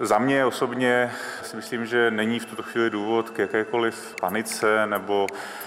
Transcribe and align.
Za 0.00 0.18
mě 0.18 0.44
osobně 0.44 1.10
si 1.42 1.56
myslím, 1.56 1.86
že 1.86 2.10
není 2.10 2.38
v 2.38 2.46
tuto 2.46 2.62
chvíli 2.62 2.90
důvod 2.90 3.30
k 3.30 3.38
jakékoliv 3.38 4.14
panice 4.20 4.86
nebo 4.86 5.26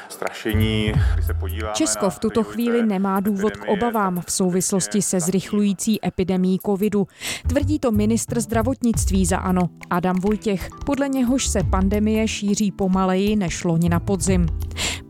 strašení. 0.09 0.93
Když 1.13 1.25
se 1.25 1.33
podíváme 1.33 1.73
Česko 1.73 2.09
v 2.09 2.19
tuto 2.19 2.43
chvíli 2.43 2.85
nemá 2.85 3.19
důvod 3.19 3.57
k 3.57 3.65
obavám 3.67 4.21
v 4.21 4.31
souvislosti 4.31 5.01
se 5.01 5.19
zrychlující 5.19 6.05
epidemí 6.05 6.59
covidu. 6.65 7.07
Tvrdí 7.49 7.79
to 7.79 7.91
ministr 7.91 8.39
zdravotnictví 8.39 9.25
za 9.25 9.37
ANO 9.37 9.69
Adam 9.89 10.15
Vojtěch, 10.19 10.69
podle 10.85 11.09
něhož 11.09 11.47
se 11.47 11.63
pandemie 11.63 12.27
šíří 12.27 12.71
pomaleji 12.71 13.35
než 13.35 13.63
loni 13.63 13.89
na 13.89 13.99
podzim. 13.99 14.45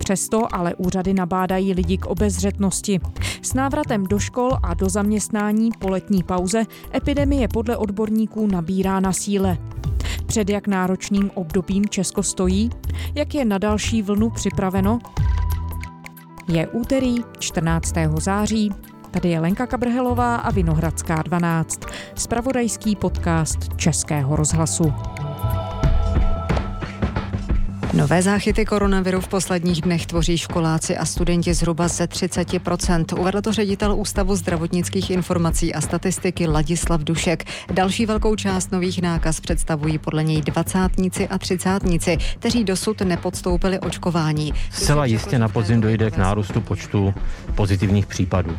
Přesto 0.08 0.55
ale 0.55 0.76
úřady 0.76 1.14
nabádají 1.14 1.74
lidi 1.74 1.98
k 1.98 2.05
obezřetnosti. 2.05 3.00
S 3.42 3.54
návratem 3.54 4.04
do 4.04 4.20
škol 4.20 4.52
a 4.64 4.74
do 4.74 4.89
zaměstnání 4.89 5.70
po 5.80 5.89
letní 5.89 6.24
pauze 6.24 6.64
epidemie 6.96 7.48
podle 7.48 7.78
odborníků 7.78 8.48
nabírá 8.48 9.00
na 9.00 9.14
síle. 9.14 9.57
Před 10.25 10.50
jak 10.50 10.68
náročným 10.68 11.32
obdobím 11.34 11.86
Česko 11.86 12.24
stojí? 12.24 12.70
Jak 13.15 13.36
je 13.36 13.46
na 13.46 13.57
další 13.57 14.01
vlnu 14.01 14.29
připraveno? 14.29 15.00
Je 16.48 16.68
úterý 16.68 17.15
14. 17.39 17.93
září. 18.20 18.71
Tady 19.12 19.29
je 19.29 19.39
Lenka 19.39 19.68
Kabrhelová 19.68 20.36
a 20.36 20.51
Vinohradská 20.51 21.21
12. 21.21 21.79
Spravodajský 22.15 22.96
podcast 22.96 23.57
Českého 23.76 24.36
rozhlasu. 24.36 24.93
Nové 27.93 28.21
záchyty 28.21 28.65
koronaviru 28.65 29.21
v 29.21 29.27
posledních 29.27 29.82
dnech 29.82 30.05
tvoří 30.05 30.37
školáci 30.37 30.97
a 30.97 31.05
studenti 31.05 31.54
zhruba 31.54 31.87
ze 31.87 32.05
30%. 32.05 33.19
Uvedl 33.19 33.41
to 33.41 33.53
ředitel 33.53 33.95
Ústavu 33.95 34.36
zdravotnických 34.36 35.09
informací 35.09 35.73
a 35.73 35.81
statistiky 35.81 36.47
Ladislav 36.47 37.02
Dušek. 37.02 37.44
Další 37.73 38.05
velkou 38.05 38.36
část 38.36 38.72
nových 38.72 39.02
nákaz 39.02 39.39
představují 39.39 39.97
podle 39.97 40.23
něj 40.23 40.42
dvacátníci 40.42 41.28
a 41.28 41.38
třicátníci, 41.38 42.17
kteří 42.39 42.64
dosud 42.64 43.02
nepodstoupili 43.02 43.80
očkování. 43.80 44.53
Zcela 44.72 45.06
jistě 45.06 45.40
na 45.40 45.50
podzim 45.50 45.81
dojde 45.81 46.12
k 46.12 46.17
nárůstu 46.17 46.62
počtu 46.62 47.14
pozitivních 47.56 48.06
případů. 48.06 48.58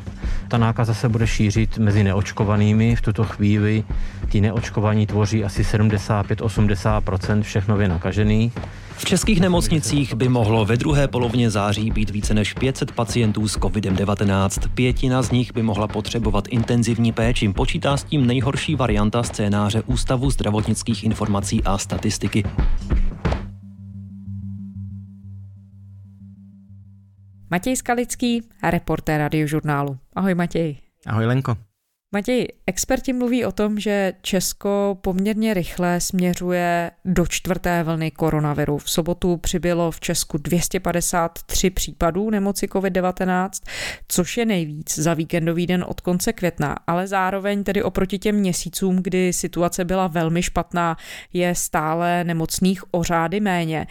Ta 0.48 0.58
nákaza 0.58 0.94
se 0.94 1.08
bude 1.08 1.26
šířit 1.26 1.78
mezi 1.78 2.04
neočkovanými. 2.04 2.96
V 2.96 3.00
tuto 3.00 3.24
chvíli 3.24 3.84
ti 4.28 4.40
neočkovaní 4.40 5.06
tvoří 5.06 5.44
asi 5.44 5.62
75-80% 5.62 7.42
všech 7.42 7.68
nově 7.68 7.88
nakažených. 7.88 8.52
V 8.98 9.04
českých 9.04 9.40
nemocnicích 9.40 10.14
by 10.14 10.28
mohlo 10.28 10.64
ve 10.64 10.76
druhé 10.76 11.08
polovině 11.08 11.50
září 11.50 11.90
být 11.90 12.10
více 12.10 12.34
než 12.34 12.52
500 12.52 12.92
pacientů 12.92 13.48
s 13.48 13.58
COVID-19. 13.58 14.68
Pětina 14.74 15.22
z 15.22 15.30
nich 15.30 15.54
by 15.54 15.62
mohla 15.62 15.88
potřebovat 15.88 16.48
intenzivní 16.48 17.12
péči. 17.12 17.48
Počítá 17.48 17.96
s 17.96 18.04
tím 18.04 18.26
nejhorší 18.26 18.74
varianta 18.74 19.22
scénáře 19.22 19.82
Ústavu 19.86 20.30
zdravotnických 20.30 21.04
informací 21.04 21.64
a 21.64 21.78
statistiky. 21.78 22.44
Matěj 27.50 27.76
Skalický, 27.76 28.42
reportér 28.62 29.20
radiožurnálu. 29.20 29.98
Ahoj 30.16 30.34
Matěj. 30.34 30.76
Ahoj 31.06 31.26
Lenko. 31.26 31.67
Matěj, 32.12 32.48
experti 32.66 33.12
mluví 33.12 33.44
o 33.44 33.52
tom, 33.52 33.80
že 33.80 34.12
Česko 34.22 34.98
poměrně 35.00 35.54
rychle 35.54 36.00
směřuje 36.00 36.90
do 37.04 37.26
čtvrté 37.26 37.82
vlny 37.82 38.10
koronaviru. 38.10 38.78
V 38.78 38.90
sobotu 38.90 39.36
přibylo 39.36 39.90
v 39.90 40.00
Česku 40.00 40.38
253 40.38 41.70
případů 41.70 42.30
nemoci 42.30 42.66
COVID-19, 42.66 43.48
což 44.08 44.36
je 44.36 44.46
nejvíc 44.46 44.98
za 44.98 45.14
víkendový 45.14 45.66
den 45.66 45.84
od 45.88 46.00
konce 46.00 46.32
května, 46.32 46.76
ale 46.86 47.06
zároveň 47.06 47.64
tedy 47.64 47.82
oproti 47.82 48.18
těm 48.18 48.36
měsícům, 48.36 48.96
kdy 49.02 49.32
situace 49.32 49.84
byla 49.84 50.06
velmi 50.06 50.42
špatná, 50.42 50.96
je 51.32 51.54
stále 51.54 52.24
nemocných 52.24 52.94
o 52.94 53.02
řády 53.02 53.40
méně. 53.40 53.86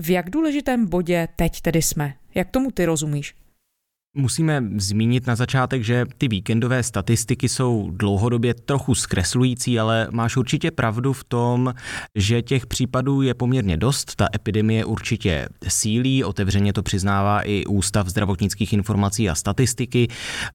V 0.00 0.10
jak 0.10 0.30
důležitém 0.30 0.86
bodě 0.86 1.28
teď 1.36 1.60
tedy 1.60 1.82
jsme? 1.82 2.14
Jak 2.34 2.50
tomu 2.50 2.70
ty 2.70 2.84
rozumíš? 2.84 3.41
Musíme 4.16 4.62
zmínit 4.76 5.26
na 5.26 5.36
začátek, 5.36 5.84
že 5.84 6.04
ty 6.18 6.28
víkendové 6.28 6.82
statistiky 6.82 7.48
jsou 7.48 7.90
dlouhodobě 7.90 8.54
trochu 8.54 8.94
zkreslující, 8.94 9.78
ale 9.78 10.08
máš 10.10 10.36
určitě 10.36 10.70
pravdu 10.70 11.12
v 11.12 11.24
tom, 11.24 11.74
že 12.14 12.42
těch 12.42 12.66
případů 12.66 13.22
je 13.22 13.34
poměrně 13.34 13.76
dost. 13.76 14.16
Ta 14.16 14.28
epidemie 14.34 14.84
určitě 14.84 15.48
sílí, 15.68 16.24
otevřeně 16.24 16.72
to 16.72 16.82
přiznává 16.82 17.40
i 17.40 17.64
Ústav 17.64 18.08
zdravotnických 18.08 18.72
informací 18.72 19.30
a 19.30 19.34
statistiky. 19.34 20.08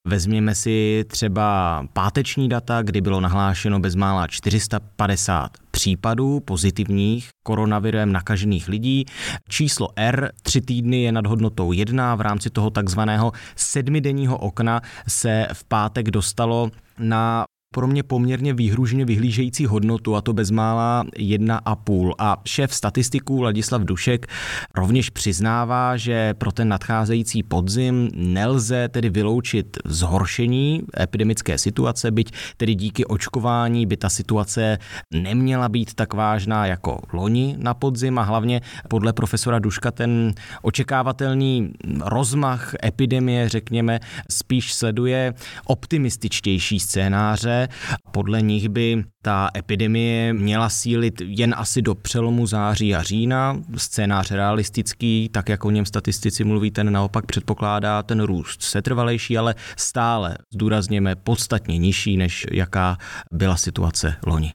Vezměme 0.07 0.55
si 0.55 1.05
třeba 1.07 1.83
páteční 1.93 2.49
data, 2.49 2.81
kdy 2.81 3.01
bylo 3.01 3.21
nahlášeno 3.21 3.79
bezmála 3.79 4.27
450 4.27 5.51
případů 5.77 6.39
pozitivních 6.39 7.29
koronavirem 7.43 8.11
nakažených 8.11 8.67
lidí. 8.67 9.05
Číslo 9.49 9.89
R 9.95 10.31
tři 10.41 10.61
týdny 10.61 11.01
je 11.01 11.11
nad 11.11 11.27
hodnotou 11.27 11.71
jedna. 11.71 12.15
V 12.15 12.21
rámci 12.21 12.49
toho 12.49 12.69
takzvaného 12.69 13.31
sedmidenního 13.55 14.37
okna 14.37 14.81
se 15.07 15.47
v 15.53 15.63
pátek 15.63 16.11
dostalo 16.11 16.69
na 16.99 17.45
pro 17.77 17.87
mě 17.87 18.03
poměrně 18.03 18.53
výhružně 18.53 19.05
vyhlížející 19.05 19.65
hodnotu 19.65 20.15
a 20.15 20.21
to 20.21 20.33
bezmála 20.33 21.03
1,5. 21.17 22.13
A 22.17 22.41
šéf 22.45 22.73
statistiků 22.73 23.41
Ladislav 23.41 23.81
Dušek 23.81 24.27
rovněž 24.75 25.09
přiznává, 25.09 25.97
že 25.97 26.33
pro 26.33 26.51
ten 26.51 26.67
nadcházející 26.67 27.43
podzim 27.43 28.09
nelze 28.15 28.87
tedy 28.89 29.09
vyloučit 29.09 29.77
zhoršení 29.85 30.83
epidemické 30.99 31.57
situace, 31.57 32.11
byť 32.11 32.31
tedy 32.57 32.75
díky 32.75 33.05
očkování 33.05 33.85
by 33.85 33.97
ta 33.97 34.09
situace 34.09 34.77
neměla 35.13 35.69
být 35.69 35.93
tak 35.93 36.13
vážná 36.13 36.65
jako 36.65 37.01
loni 37.13 37.55
na 37.59 37.73
podzim 37.73 38.19
a 38.19 38.23
hlavně 38.23 38.61
podle 38.89 39.13
profesora 39.13 39.59
Duška 39.59 39.91
ten 39.91 40.33
očekávatelný 40.61 41.71
rozmach 42.01 42.73
epidemie, 42.83 43.49
řekněme, 43.49 43.99
spíš 44.31 44.73
sleduje 44.73 45.33
optimističtější 45.65 46.79
scénáře, 46.79 47.66
podle 48.11 48.41
nich 48.41 48.69
by 48.69 49.03
ta 49.21 49.49
epidemie 49.57 50.33
měla 50.33 50.69
sílit 50.69 51.21
jen 51.21 51.55
asi 51.57 51.81
do 51.81 51.95
přelomu 51.95 52.47
září 52.47 52.95
a 52.95 53.03
října. 53.03 53.61
Scénář 53.77 54.31
realistický, 54.31 55.29
tak 55.31 55.49
jak 55.49 55.65
o 55.65 55.71
něm 55.71 55.85
statistici 55.85 56.43
mluví, 56.43 56.71
ten 56.71 56.91
naopak 56.91 57.25
předpokládá 57.25 58.03
ten 58.03 58.19
růst 58.19 58.61
setrvalejší, 58.61 59.37
ale 59.37 59.55
stále, 59.77 60.37
zdůrazněme, 60.53 61.15
podstatně 61.15 61.77
nižší, 61.77 62.17
než 62.17 62.45
jaká 62.51 62.97
byla 63.31 63.57
situace 63.57 64.15
loni. 64.25 64.51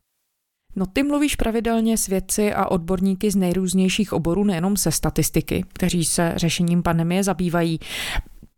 No 0.77 0.87
ty 0.87 1.03
mluvíš 1.03 1.37
pravidelně 1.37 1.99
s 1.99 2.07
vědci 2.07 2.55
a 2.55 2.67
odborníky 2.67 3.31
z 3.31 3.37
nejrůznějších 3.37 4.13
oborů, 4.13 4.45
nejenom 4.45 4.77
se 4.77 4.93
statistiky, 4.93 5.65
kteří 5.69 6.05
se 6.05 6.33
řešením 6.37 6.83
pandemie 6.83 7.25
zabývají. 7.25 7.79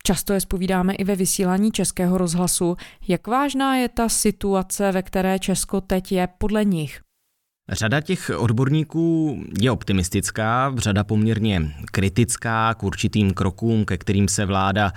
Často 0.05 0.33
je 0.33 0.41
spovídáme 0.41 0.93
i 0.93 1.03
ve 1.03 1.15
vysílání 1.15 1.71
Českého 1.71 2.17
rozhlasu. 2.17 2.77
Jak 3.07 3.27
vážná 3.27 3.75
je 3.75 3.89
ta 3.89 4.09
situace, 4.09 4.91
ve 4.91 5.01
které 5.01 5.39
Česko 5.39 5.81
teď 5.81 6.11
je 6.11 6.27
podle 6.37 6.65
nich? 6.65 7.04
Řada 7.71 8.01
těch 8.01 8.31
odborníků 8.37 9.37
je 9.61 9.71
optimistická, 9.71 10.73
řada 10.77 11.03
poměrně 11.03 11.61
kritická 11.91 12.73
k 12.73 12.83
určitým 12.83 13.33
krokům, 13.33 13.85
ke 13.85 13.97
kterým 13.97 14.27
se 14.27 14.45
vláda 14.45 14.91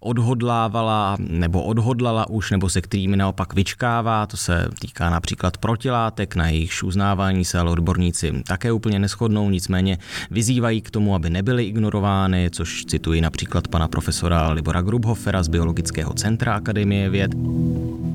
odhodlávala 0.00 1.16
nebo 1.18 1.62
odhodlala 1.62 2.28
už, 2.30 2.50
nebo 2.50 2.68
se 2.68 2.80
kterými 2.80 3.16
naopak 3.16 3.54
vyčkává. 3.54 4.26
To 4.26 4.36
se 4.36 4.68
týká 4.80 5.10
například 5.10 5.56
protilátek, 5.56 6.36
na 6.36 6.48
jejich 6.48 6.84
uznávání 6.84 7.44
se 7.44 7.58
ale 7.58 7.70
odborníci 7.70 8.42
také 8.48 8.72
úplně 8.72 8.98
neschodnou, 8.98 9.50
nicméně 9.50 9.98
vyzývají 10.30 10.80
k 10.80 10.90
tomu, 10.90 11.14
aby 11.14 11.30
nebyly 11.30 11.64
ignorovány, 11.64 12.50
což 12.50 12.84
cituji 12.84 13.20
například 13.20 13.68
pana 13.68 13.88
profesora 13.88 14.50
Libora 14.50 14.82
Grubhofera 14.82 15.42
z 15.42 15.48
Biologického 15.48 16.14
centra 16.14 16.54
Akademie 16.54 17.10
věd. 17.10 17.30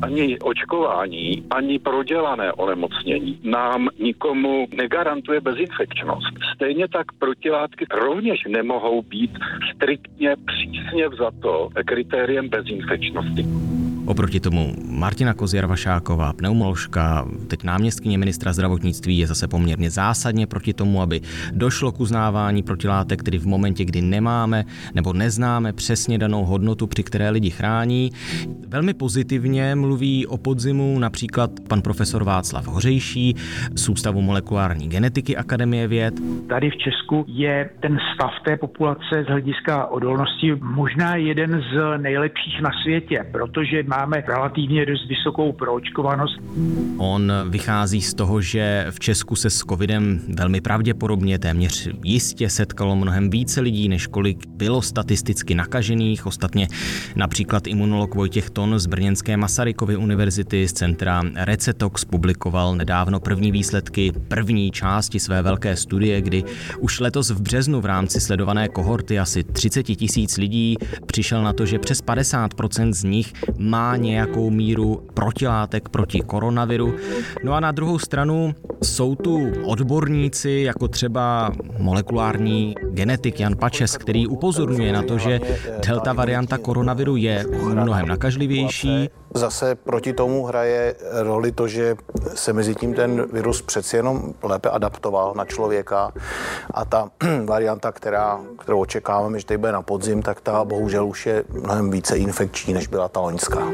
Ani 0.01 0.39
očkování, 0.39 1.43
ani 1.49 1.79
prodělané 1.79 2.53
onemocnění 2.53 3.39
nám 3.43 3.89
nikomu 3.99 4.67
negarantuje 4.77 5.41
bezinfekčnost. 5.41 6.33
Stejně 6.55 6.87
tak 6.87 7.05
protilátky 7.19 7.85
rovněž 7.91 8.43
nemohou 8.47 9.01
být 9.01 9.31
striktně 9.75 10.35
přísně 10.45 11.09
vzato 11.09 11.69
kritériem 11.85 12.49
bezinfekčnosti. 12.49 13.45
Oproti 14.07 14.39
tomu 14.39 14.73
Martina 14.89 15.33
Kozjarvašáková, 15.33 16.33
pneumoložka, 16.33 17.25
teď 17.47 17.63
náměstkyně 17.63 18.17
ministra 18.17 18.53
zdravotnictví, 18.53 19.17
je 19.17 19.27
zase 19.27 19.47
poměrně 19.47 19.89
zásadně 19.89 20.47
proti 20.47 20.73
tomu, 20.73 21.01
aby 21.01 21.21
došlo 21.51 21.91
k 21.91 21.99
uznávání 21.99 22.63
protilátek, 22.63 23.23
tedy 23.23 23.37
v 23.37 23.45
momentě, 23.47 23.85
kdy 23.85 24.01
nemáme 24.01 24.63
nebo 24.93 25.13
neznáme 25.13 25.73
přesně 25.73 26.17
danou 26.17 26.45
hodnotu, 26.45 26.87
při 26.87 27.03
které 27.03 27.29
lidi 27.29 27.49
chrání. 27.49 28.11
Velmi 28.67 28.93
pozitivně 28.93 29.75
mluví 29.75 30.27
o 30.27 30.37
podzimu 30.37 30.99
například 30.99 31.51
pan 31.69 31.81
profesor 31.81 32.23
Václav 32.23 32.67
Hořejší 32.67 33.35
z 33.75 33.89
Ústavu 33.89 34.21
molekulární 34.21 34.89
genetiky 34.89 35.37
Akademie 35.37 35.87
věd. 35.87 36.13
Tady 36.49 36.69
v 36.69 36.77
Česku 36.77 37.25
je 37.27 37.69
ten 37.79 37.97
stav 38.15 38.31
té 38.45 38.57
populace 38.57 39.23
z 39.23 39.27
hlediska 39.27 39.85
odolnosti 39.85 40.55
možná 40.61 41.15
jeden 41.15 41.61
z 41.73 42.01
nejlepších 42.01 42.61
na 42.61 42.69
světě, 42.83 43.25
protože 43.31 43.83
má 43.83 43.96
máme 43.97 44.23
relativně 44.27 44.85
dost 44.85 45.07
vysokou 45.07 45.51
proočkovanost. 45.51 46.39
On 46.97 47.33
vychází 47.49 48.01
z 48.01 48.13
toho, 48.13 48.41
že 48.41 48.85
v 48.89 48.99
Česku 48.99 49.35
se 49.35 49.49
s 49.49 49.57
covidem 49.57 50.19
velmi 50.37 50.61
pravděpodobně 50.61 51.39
téměř 51.39 51.89
jistě 52.03 52.49
setkalo 52.49 52.95
mnohem 52.95 53.29
více 53.29 53.61
lidí, 53.61 53.89
než 53.89 54.07
kolik 54.07 54.47
bylo 54.47 54.81
statisticky 54.81 55.55
nakažených. 55.55 56.25
Ostatně 56.25 56.67
například 57.15 57.67
imunolog 57.67 58.15
Vojtěch 58.15 58.49
Ton 58.49 58.79
z 58.79 58.85
Brněnské 58.85 59.37
Masarykovy 59.37 59.95
univerzity 59.95 60.67
z 60.67 60.73
centra 60.73 61.21
Recetox 61.35 62.05
publikoval 62.05 62.75
nedávno 62.75 63.19
první 63.19 63.51
výsledky 63.51 64.11
první 64.27 64.71
části 64.71 65.19
své 65.19 65.41
velké 65.41 65.75
studie, 65.75 66.21
kdy 66.21 66.43
už 66.79 66.99
letos 66.99 67.29
v 67.29 67.41
březnu 67.41 67.81
v 67.81 67.85
rámci 67.85 68.19
sledované 68.19 68.67
kohorty 68.67 69.19
asi 69.19 69.43
30 69.43 69.83
tisíc 69.83 70.37
lidí 70.37 70.77
přišel 71.05 71.43
na 71.43 71.53
to, 71.53 71.65
že 71.65 71.79
přes 71.79 72.03
50% 72.03 72.93
z 72.93 73.03
nich 73.03 73.33
má 73.57 73.86
nějakou 73.95 74.49
míru 74.49 75.03
protilátek 75.13 75.89
proti 75.89 76.21
koronaviru. 76.21 76.93
No 77.43 77.53
a 77.53 77.59
na 77.59 77.71
druhou 77.71 77.99
stranu 77.99 78.55
jsou 78.83 79.15
tu 79.15 79.51
odborníci, 79.63 80.63
jako 80.65 80.87
třeba 80.87 81.51
molekulární 81.79 82.75
genetik 82.89 83.39
Jan 83.39 83.55
Pačes, 83.55 83.97
který 83.97 84.27
upozorňuje 84.27 84.93
na 84.93 85.01
to, 85.03 85.17
že 85.17 85.39
delta 85.87 86.13
varianta 86.13 86.57
koronaviru 86.57 87.15
je 87.15 87.45
mnohem 87.73 88.07
nakažlivější. 88.07 89.09
Zase 89.37 89.75
proti 89.75 90.13
tomu 90.13 90.45
hraje 90.45 90.95
roli 91.11 91.51
to, 91.51 91.67
že 91.67 91.95
se 92.35 92.53
mezi 92.53 92.75
tím 92.75 92.93
ten 92.93 93.25
virus 93.33 93.61
přeci 93.61 93.95
jenom 93.95 94.33
lépe 94.43 94.69
adaptoval 94.69 95.33
na 95.37 95.45
člověka 95.45 96.11
a 96.73 96.85
ta 96.85 97.09
varianta, 97.45 97.91
která, 97.91 98.39
kterou 98.59 98.79
očekáváme, 98.79 99.39
že 99.39 99.45
tady 99.45 99.57
bude 99.57 99.71
na 99.71 99.81
podzim, 99.81 100.21
tak 100.21 100.41
ta 100.41 100.63
bohužel 100.63 101.07
už 101.07 101.25
je 101.25 101.43
mnohem 101.49 101.91
více 101.91 102.17
infekční, 102.17 102.73
než 102.73 102.87
byla 102.87 103.07
ta 103.07 103.19
loňská 103.19 103.67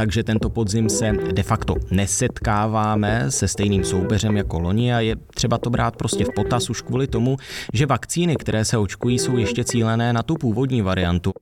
takže 0.00 0.24
tento 0.24 0.50
podzim 0.50 0.88
se 0.88 1.12
de 1.12 1.42
facto 1.42 1.74
nesetkáváme 1.90 3.30
se 3.30 3.48
stejným 3.48 3.84
soubeřem 3.84 4.36
jako 4.36 4.58
loni 4.58 4.94
a 4.94 5.00
je 5.00 5.16
třeba 5.34 5.58
to 5.58 5.70
brát 5.70 5.96
prostě 5.96 6.24
v 6.24 6.34
potaz 6.34 6.70
už 6.70 6.80
kvůli 6.80 7.06
tomu, 7.06 7.36
že 7.72 7.86
vakcíny, 7.86 8.36
které 8.36 8.64
se 8.64 8.78
očkují, 8.78 9.18
jsou 9.18 9.36
ještě 9.36 9.64
cílené 9.64 10.12
na 10.12 10.22
tu 10.22 10.34
původní 10.34 10.82
variantu. 10.82 11.32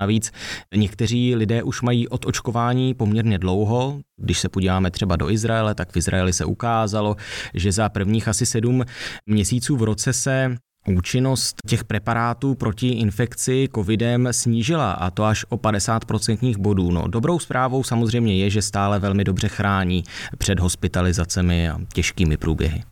Navíc 0.00 0.32
někteří 0.74 1.34
lidé 1.34 1.62
už 1.62 1.82
mají 1.82 2.08
od 2.08 2.26
očkování 2.26 2.94
poměrně 2.94 3.38
dlouho. 3.38 4.00
Když 4.16 4.38
se 4.38 4.48
podíváme 4.48 4.90
třeba 4.90 5.16
do 5.16 5.30
Izraele, 5.30 5.74
tak 5.74 5.92
v 5.92 5.96
Izraeli 5.96 6.32
se 6.32 6.44
ukázalo, 6.44 7.16
že 7.54 7.72
za 7.72 7.88
prvních 7.88 8.28
asi 8.28 8.46
sedm 8.46 8.84
měsíců 9.26 9.76
v 9.76 9.82
roce 9.82 10.12
se 10.12 10.56
účinnost 10.88 11.56
těch 11.66 11.84
preparátů 11.84 12.54
proti 12.54 12.88
infekci 12.88 13.68
covidem 13.74 14.28
snížila 14.30 14.92
a 14.92 15.10
to 15.10 15.24
až 15.24 15.44
o 15.48 15.56
50% 15.56 16.58
bodů. 16.58 16.90
No, 16.90 17.08
dobrou 17.08 17.38
zprávou 17.38 17.84
samozřejmě 17.84 18.36
je, 18.36 18.50
že 18.50 18.62
stále 18.62 18.98
velmi 18.98 19.24
dobře 19.24 19.48
chrání 19.48 20.02
před 20.38 20.60
hospitalizacemi 20.60 21.70
a 21.70 21.78
těžkými 21.92 22.36
průběhy. 22.36 22.82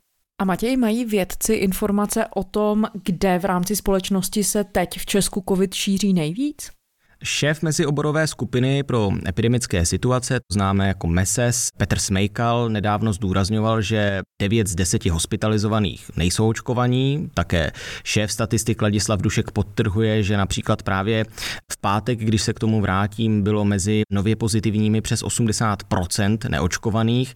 A 0.40 0.44
Matěj, 0.44 0.76
mají 0.76 1.04
vědci 1.04 1.54
informace 1.54 2.26
o 2.34 2.44
tom, 2.44 2.84
kde 3.04 3.38
v 3.38 3.44
rámci 3.44 3.76
společnosti 3.76 4.44
se 4.44 4.64
teď 4.64 4.98
v 4.98 5.06
Česku 5.06 5.44
covid 5.48 5.74
šíří 5.74 6.12
nejvíc? 6.12 6.75
Šéf 7.22 7.62
mezioborové 7.62 8.26
skupiny 8.26 8.82
pro 8.82 9.10
epidemické 9.28 9.86
situace, 9.86 10.38
známe 10.52 10.88
jako 10.88 11.06
MESES, 11.06 11.68
Petr 11.76 11.98
Smejkal, 11.98 12.68
nedávno 12.68 13.12
zdůrazňoval, 13.12 13.82
že 13.82 14.20
9 14.42 14.66
z 14.66 14.74
10 14.74 15.06
hospitalizovaných 15.06 16.10
nejsou 16.16 16.48
očkovaní. 16.48 17.28
Také 17.34 17.72
šéf 18.04 18.32
statistik 18.32 18.82
Ladislav 18.82 19.20
Dušek 19.20 19.50
podtrhuje, 19.50 20.22
že 20.22 20.36
například 20.36 20.82
právě 20.82 21.24
v 21.72 21.80
pátek, 21.80 22.18
když 22.18 22.42
se 22.42 22.52
k 22.52 22.58
tomu 22.58 22.80
vrátím, 22.80 23.42
bylo 23.42 23.64
mezi 23.64 24.02
nově 24.12 24.36
pozitivními 24.36 25.00
přes 25.00 25.22
80% 25.22 26.38
neočkovaných. 26.48 27.34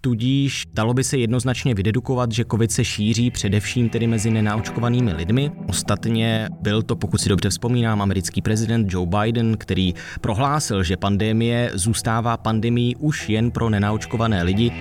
Tudíž 0.00 0.64
dalo 0.74 0.94
by 0.94 1.04
se 1.04 1.18
jednoznačně 1.18 1.74
vydedukovat, 1.74 2.32
že 2.32 2.44
COVID 2.50 2.72
se 2.72 2.84
šíří 2.84 3.30
především 3.30 3.88
tedy 3.88 4.06
mezi 4.06 4.30
nenaočkovanými 4.30 5.12
lidmi. 5.12 5.50
Ostatně 5.68 6.48
byl 6.60 6.82
to, 6.82 6.96
pokud 6.96 7.20
si 7.20 7.28
dobře 7.28 7.50
vzpomínám, 7.50 8.02
americký 8.02 8.42
prezident 8.42 8.92
Joe 8.92 9.06
Biden, 9.06 9.15
který 9.56 9.94
prohlásil, 10.20 10.82
že 10.82 10.96
pandemie 10.96 11.70
zůstává 11.74 12.36
pandemí 12.36 12.96
už 12.96 13.28
jen 13.28 13.50
pro 13.50 13.70
nenaočkované 13.70 14.42
lidi. 14.42 14.72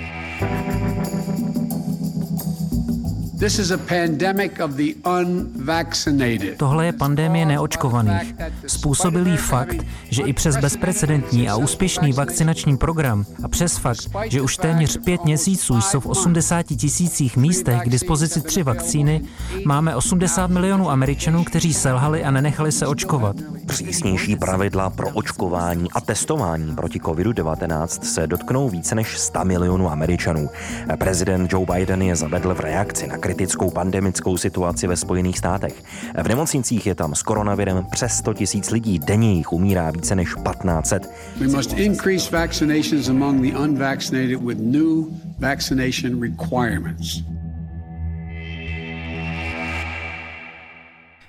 Tohle 6.57 6.85
je 6.85 6.93
pandemie 6.93 7.45
neočkovaných. 7.45 8.35
Způsobilý 8.67 9.37
fakt, 9.37 9.75
že 10.09 10.23
i 10.23 10.33
přes 10.33 10.57
bezprecedentní 10.57 11.49
a 11.49 11.55
úspěšný 11.55 12.13
vakcinační 12.13 12.77
program 12.77 13.25
a 13.43 13.47
přes 13.47 13.77
fakt, 13.77 14.07
že 14.29 14.41
už 14.41 14.57
téměř 14.57 14.97
pět 15.05 15.25
měsíců 15.25 15.81
jsou 15.81 15.99
v 15.99 16.05
80 16.05 16.63
tisících 16.63 17.37
místech 17.37 17.81
k 17.81 17.89
dispozici 17.89 18.41
tři 18.41 18.63
vakcíny, 18.63 19.21
máme 19.65 19.95
80 19.95 20.49
milionů 20.49 20.91
Američanů, 20.91 21.43
kteří 21.43 21.73
selhali 21.73 22.23
a 22.23 22.31
nenechali 22.31 22.71
se 22.71 22.87
očkovat. 22.87 23.35
Přísnější 23.65 24.35
pravidla 24.35 24.89
pro 24.89 25.09
očkování 25.09 25.91
a 25.91 26.01
testování 26.01 26.75
proti 26.75 26.99
COVID-19 26.99 27.87
se 27.87 28.27
dotknou 28.27 28.69
více 28.69 28.95
než 28.95 29.17
100 29.17 29.45
milionů 29.45 29.91
Američanů. 29.91 30.49
Prezident 30.97 31.53
Joe 31.53 31.65
Biden 31.73 32.01
je 32.01 32.15
zavedl 32.15 32.53
v 32.53 32.59
reakci 32.59 33.07
na 33.07 33.17
kritickou 33.25 33.71
pandemickou 33.71 34.37
situaci 34.37 34.87
ve 34.87 34.95
Spojených 34.95 35.37
státech. 35.37 35.83
V 36.23 36.27
nemocnicích 36.27 36.85
je 36.85 36.95
tam 36.95 37.15
s 37.15 37.23
koronavirem 37.23 37.85
přes 37.91 38.17
100 38.17 38.33
tisíc 38.33 38.71
lidí, 38.71 38.99
denně 38.99 39.33
jich 39.33 39.51
umírá 39.51 39.91
více 39.91 40.15
než 40.15 40.27
1500. 40.27 41.09
We 41.39 41.47
must. 41.47 41.75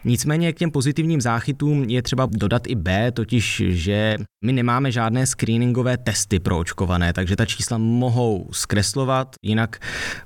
Nicméně 0.06 0.52
k 0.52 0.58
těm 0.58 0.70
pozitivním 0.70 1.20
záchytům 1.20 1.84
je 1.84 2.02
třeba 2.02 2.28
dodat 2.32 2.62
i 2.66 2.74
B, 2.74 3.12
totiž, 3.12 3.62
že 3.66 4.16
my 4.44 4.52
nemáme 4.52 4.92
žádné 4.92 5.26
screeningové 5.26 5.96
testy 5.96 6.40
pro 6.40 6.58
očkované, 6.58 7.12
takže 7.12 7.36
ta 7.36 7.46
čísla 7.46 7.78
mohou 7.78 8.48
zkreslovat. 8.52 9.36
Jinak 9.42 9.78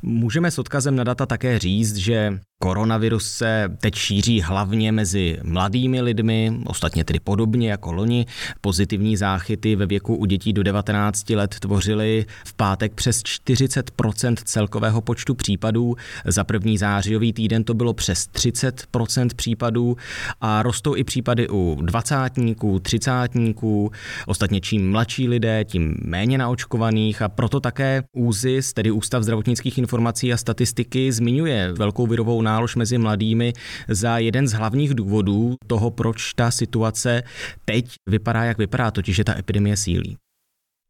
můžeme 0.02 0.50
s 0.50 0.58
odkazem 0.58 0.96
na 0.96 1.04
data 1.04 1.26
také 1.26 1.58
říct, 1.58 1.96
že 1.96 2.40
Koronavirus 2.62 3.32
se 3.32 3.68
teď 3.80 3.94
šíří 3.94 4.40
hlavně 4.40 4.92
mezi 4.92 5.38
mladými 5.42 6.02
lidmi, 6.02 6.52
ostatně 6.66 7.04
tedy 7.04 7.20
podobně 7.20 7.70
jako 7.70 7.92
loni. 7.92 8.26
Pozitivní 8.60 9.16
záchyty 9.16 9.76
ve 9.76 9.86
věku 9.86 10.16
u 10.16 10.24
dětí 10.24 10.52
do 10.52 10.62
19 10.62 11.30
let 11.30 11.56
tvořily 11.60 12.26
v 12.44 12.54
pátek 12.54 12.94
přes 12.94 13.22
40% 13.22 14.34
celkového 14.44 15.00
počtu 15.00 15.34
případů. 15.34 15.96
Za 16.24 16.44
první 16.44 16.78
zářijový 16.78 17.32
týden 17.32 17.64
to 17.64 17.74
bylo 17.74 17.94
přes 17.94 18.28
30% 18.34 19.28
případů 19.36 19.96
a 20.40 20.62
rostou 20.62 20.96
i 20.96 21.04
případy 21.04 21.48
u 21.48 21.78
dvacátníků, 21.82 22.78
třicátníků. 22.78 23.90
Ostatně 24.26 24.60
čím 24.60 24.90
mladší 24.90 25.28
lidé, 25.28 25.64
tím 25.64 25.94
méně 26.04 26.38
naočkovaných 26.38 27.22
a 27.22 27.28
proto 27.28 27.60
také 27.60 28.02
ÚZIS, 28.16 28.72
tedy 28.72 28.90
Ústav 28.90 29.22
zdravotnických 29.22 29.78
informací 29.78 30.32
a 30.32 30.36
statistiky, 30.36 31.12
zmiňuje 31.12 31.72
velkou 31.72 32.06
virovou 32.06 32.42
nálož 32.50 32.76
mezi 32.76 32.98
mladými 32.98 33.52
za 33.88 34.18
jeden 34.18 34.48
z 34.48 34.52
hlavních 34.52 34.94
důvodů 34.94 35.54
toho, 35.66 35.90
proč 35.90 36.34
ta 36.34 36.50
situace 36.50 37.22
teď 37.64 37.94
vypadá, 38.08 38.44
jak 38.44 38.58
vypadá, 38.58 38.90
totiž 38.90 39.16
že 39.16 39.24
ta 39.24 39.38
epidemie 39.38 39.76
sílí. 39.76 40.16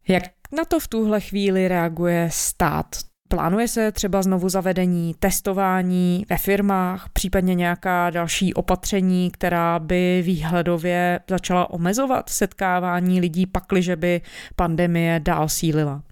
Jak 0.08 0.22
na 0.56 0.64
to 0.64 0.80
v 0.80 0.88
tuhle 0.88 1.20
chvíli 1.20 1.68
reaguje 1.68 2.28
stát? 2.32 2.86
Plánuje 3.28 3.68
se 3.68 3.92
třeba 3.92 4.22
znovu 4.22 4.48
zavedení 4.48 5.14
testování 5.18 6.24
ve 6.30 6.36
firmách, 6.36 7.08
případně 7.12 7.54
nějaká 7.54 8.10
další 8.10 8.54
opatření, 8.54 9.30
která 9.30 9.78
by 9.78 10.22
výhledově 10.24 11.20
začala 11.30 11.70
omezovat 11.70 12.28
setkávání 12.28 13.20
lidí, 13.20 13.46
pakliže 13.46 13.96
by 13.96 14.20
pandemie 14.56 15.20
dál 15.20 15.48
sílila? 15.48 16.02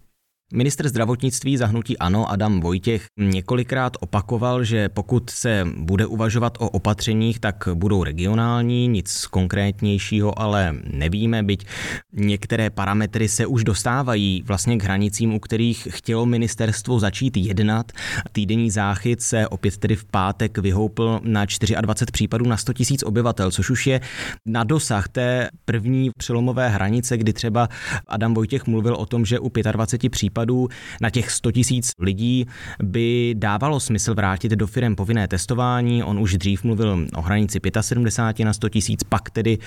Ministr 0.53 0.89
zdravotnictví 0.89 1.57
zahnutí 1.57 1.99
ANO 1.99 2.31
Adam 2.31 2.61
Vojtěch 2.61 3.07
několikrát 3.17 3.93
opakoval, 4.01 4.65
že 4.65 4.89
pokud 4.89 5.31
se 5.31 5.67
bude 5.77 6.07
uvažovat 6.07 6.59
o 6.61 6.69
opatřeních, 6.69 7.41
tak 7.41 7.69
budou 7.75 8.05
regionální, 8.05 8.89
nic 8.89 9.27
konkrétnějšího 9.27 10.39
ale 10.39 10.75
nevíme, 10.93 11.43
byť 11.43 11.67
některé 12.13 12.71
parametry 12.71 13.29
se 13.29 13.47
už 13.47 13.65
dostávají 13.65 14.43
vlastně 14.47 14.77
k 14.77 14.83
hranicím, 14.83 15.35
u 15.35 15.39
kterých 15.39 15.89
chtělo 15.91 16.27
ministerstvo 16.27 16.99
začít 16.99 17.37
jednat. 17.37 17.93
Týdenní 18.33 18.71
záchyt 18.71 19.23
se 19.23 19.49
opět 19.49 19.77
tedy 19.77 19.97
v 19.97 20.05
pátek 20.05 20.59
vyhoupl 20.59 21.21
na 21.23 21.45
24 21.81 22.13
případů 22.13 22.47
na 22.47 22.57
100 22.57 22.73
000 22.91 22.99
obyvatel, 23.05 23.51
což 23.51 23.71
už 23.71 23.87
je 23.87 24.01
na 24.47 24.65
dosah 24.65 25.09
té 25.09 25.49
první 25.65 26.11
přelomové 26.19 26.69
hranice, 26.69 27.17
kdy 27.17 27.33
třeba 27.33 27.69
Adam 28.07 28.35
Vojtěch 28.35 28.67
mluvil 28.67 28.95
o 28.95 29.07
tom, 29.07 29.25
že 29.25 29.39
u 29.39 29.51
25 29.73 30.11
případů 30.11 30.38
případů 30.39 30.69
na 31.01 31.11
těch 31.11 31.31
100 31.31 31.53
tisíc 31.53 31.91
lidí 32.01 32.47
by 32.83 33.35
dávalo 33.39 33.81
smysl 33.81 34.15
vrátit 34.15 34.53
do 34.53 34.67
firm 34.67 34.95
povinné 34.95 35.29
testování. 35.29 36.03
On 36.03 36.19
už 36.19 36.37
dřív 36.37 36.65
mluvil 36.65 37.07
o 37.17 37.23
hranici 37.23 37.61
75 37.81 38.45
na 38.45 38.53
100 38.53 38.69
tisíc, 38.69 39.05
pak 39.05 39.31
tedy 39.31 39.59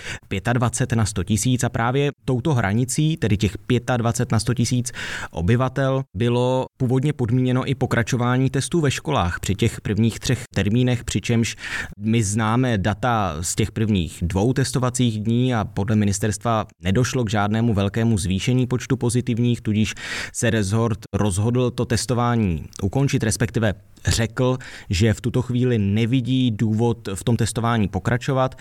25 0.54 0.98
na 0.98 1.06
100 1.06 1.24
tisíc 1.24 1.64
a 1.64 1.70
právě 1.70 2.12
touto 2.26 2.54
hranicí, 2.54 3.18
tedy 3.18 3.38
těch 3.38 3.58
25 3.98 4.32
na 4.32 4.40
100 4.40 4.54
tisíc 4.54 4.92
obyvatel, 5.32 6.04
bylo 6.18 6.66
původně 6.78 7.14
podmíněno 7.14 7.70
i 7.70 7.76
pokračování 7.76 8.50
testů 8.50 8.82
ve 8.82 8.92
školách 8.92 9.40
při 9.40 9.56
těch 9.56 9.82
prvních 9.82 10.20
třech 10.20 10.44
termínech, 10.56 11.04
přičemž 11.04 11.56
my 12.00 12.24
známe 12.24 12.78
data 12.78 13.38
z 13.42 13.56
těch 13.56 13.72
prvních 13.72 14.20
dvou 14.22 14.54
testovacích 14.54 15.20
dní 15.20 15.54
a 15.56 15.66
podle 15.66 15.96
ministerstva 15.96 16.66
nedošlo 16.84 17.24
k 17.24 17.30
žádnému 17.30 17.74
velkému 17.74 18.18
zvýšení 18.18 18.68
počtu 18.68 18.98
pozitivních, 18.98 19.62
tudíž 19.62 19.94
se 20.34 20.52
rezort 20.62 21.00
rozhodl 21.14 21.72
to 21.72 21.86
testování 21.86 22.66
ukončit, 22.84 23.24
respektive 23.24 23.74
řekl, 24.06 24.58
že 24.90 25.14
v 25.14 25.22
tuto 25.22 25.42
chvíli 25.42 25.78
nevidí 25.78 26.52
důvod 26.52 27.08
v 27.16 27.24
tom 27.24 27.38
testování 27.38 27.88
pokračovat, 27.88 28.56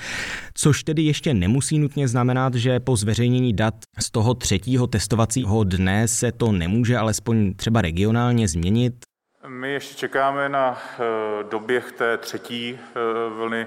což 0.54 0.84
tedy 0.84 1.02
ještě 1.02 1.34
nemusí 1.34 1.78
nutně 1.78 2.08
znamenat, 2.08 2.54
že 2.54 2.80
po 2.80 2.96
zveřejnění 2.96 3.52
dat 3.52 3.74
z 3.98 4.10
toho 4.10 4.34
třetího 4.34 4.86
testovacího 4.86 5.64
dne 5.64 6.08
se 6.08 6.32
to 6.32 6.52
nemůže 6.52 6.96
alespoň 6.98 7.54
třeba 7.54 7.82
regionálně 7.82 8.48
změnit. 8.48 8.94
My 9.48 9.72
ještě 9.72 9.94
čekáme 9.94 10.48
na 10.48 10.78
eh, 10.78 11.04
doběh 11.50 11.92
té 11.92 12.16
třetí 12.16 12.78
eh, 12.78 13.00
vlny 13.36 13.66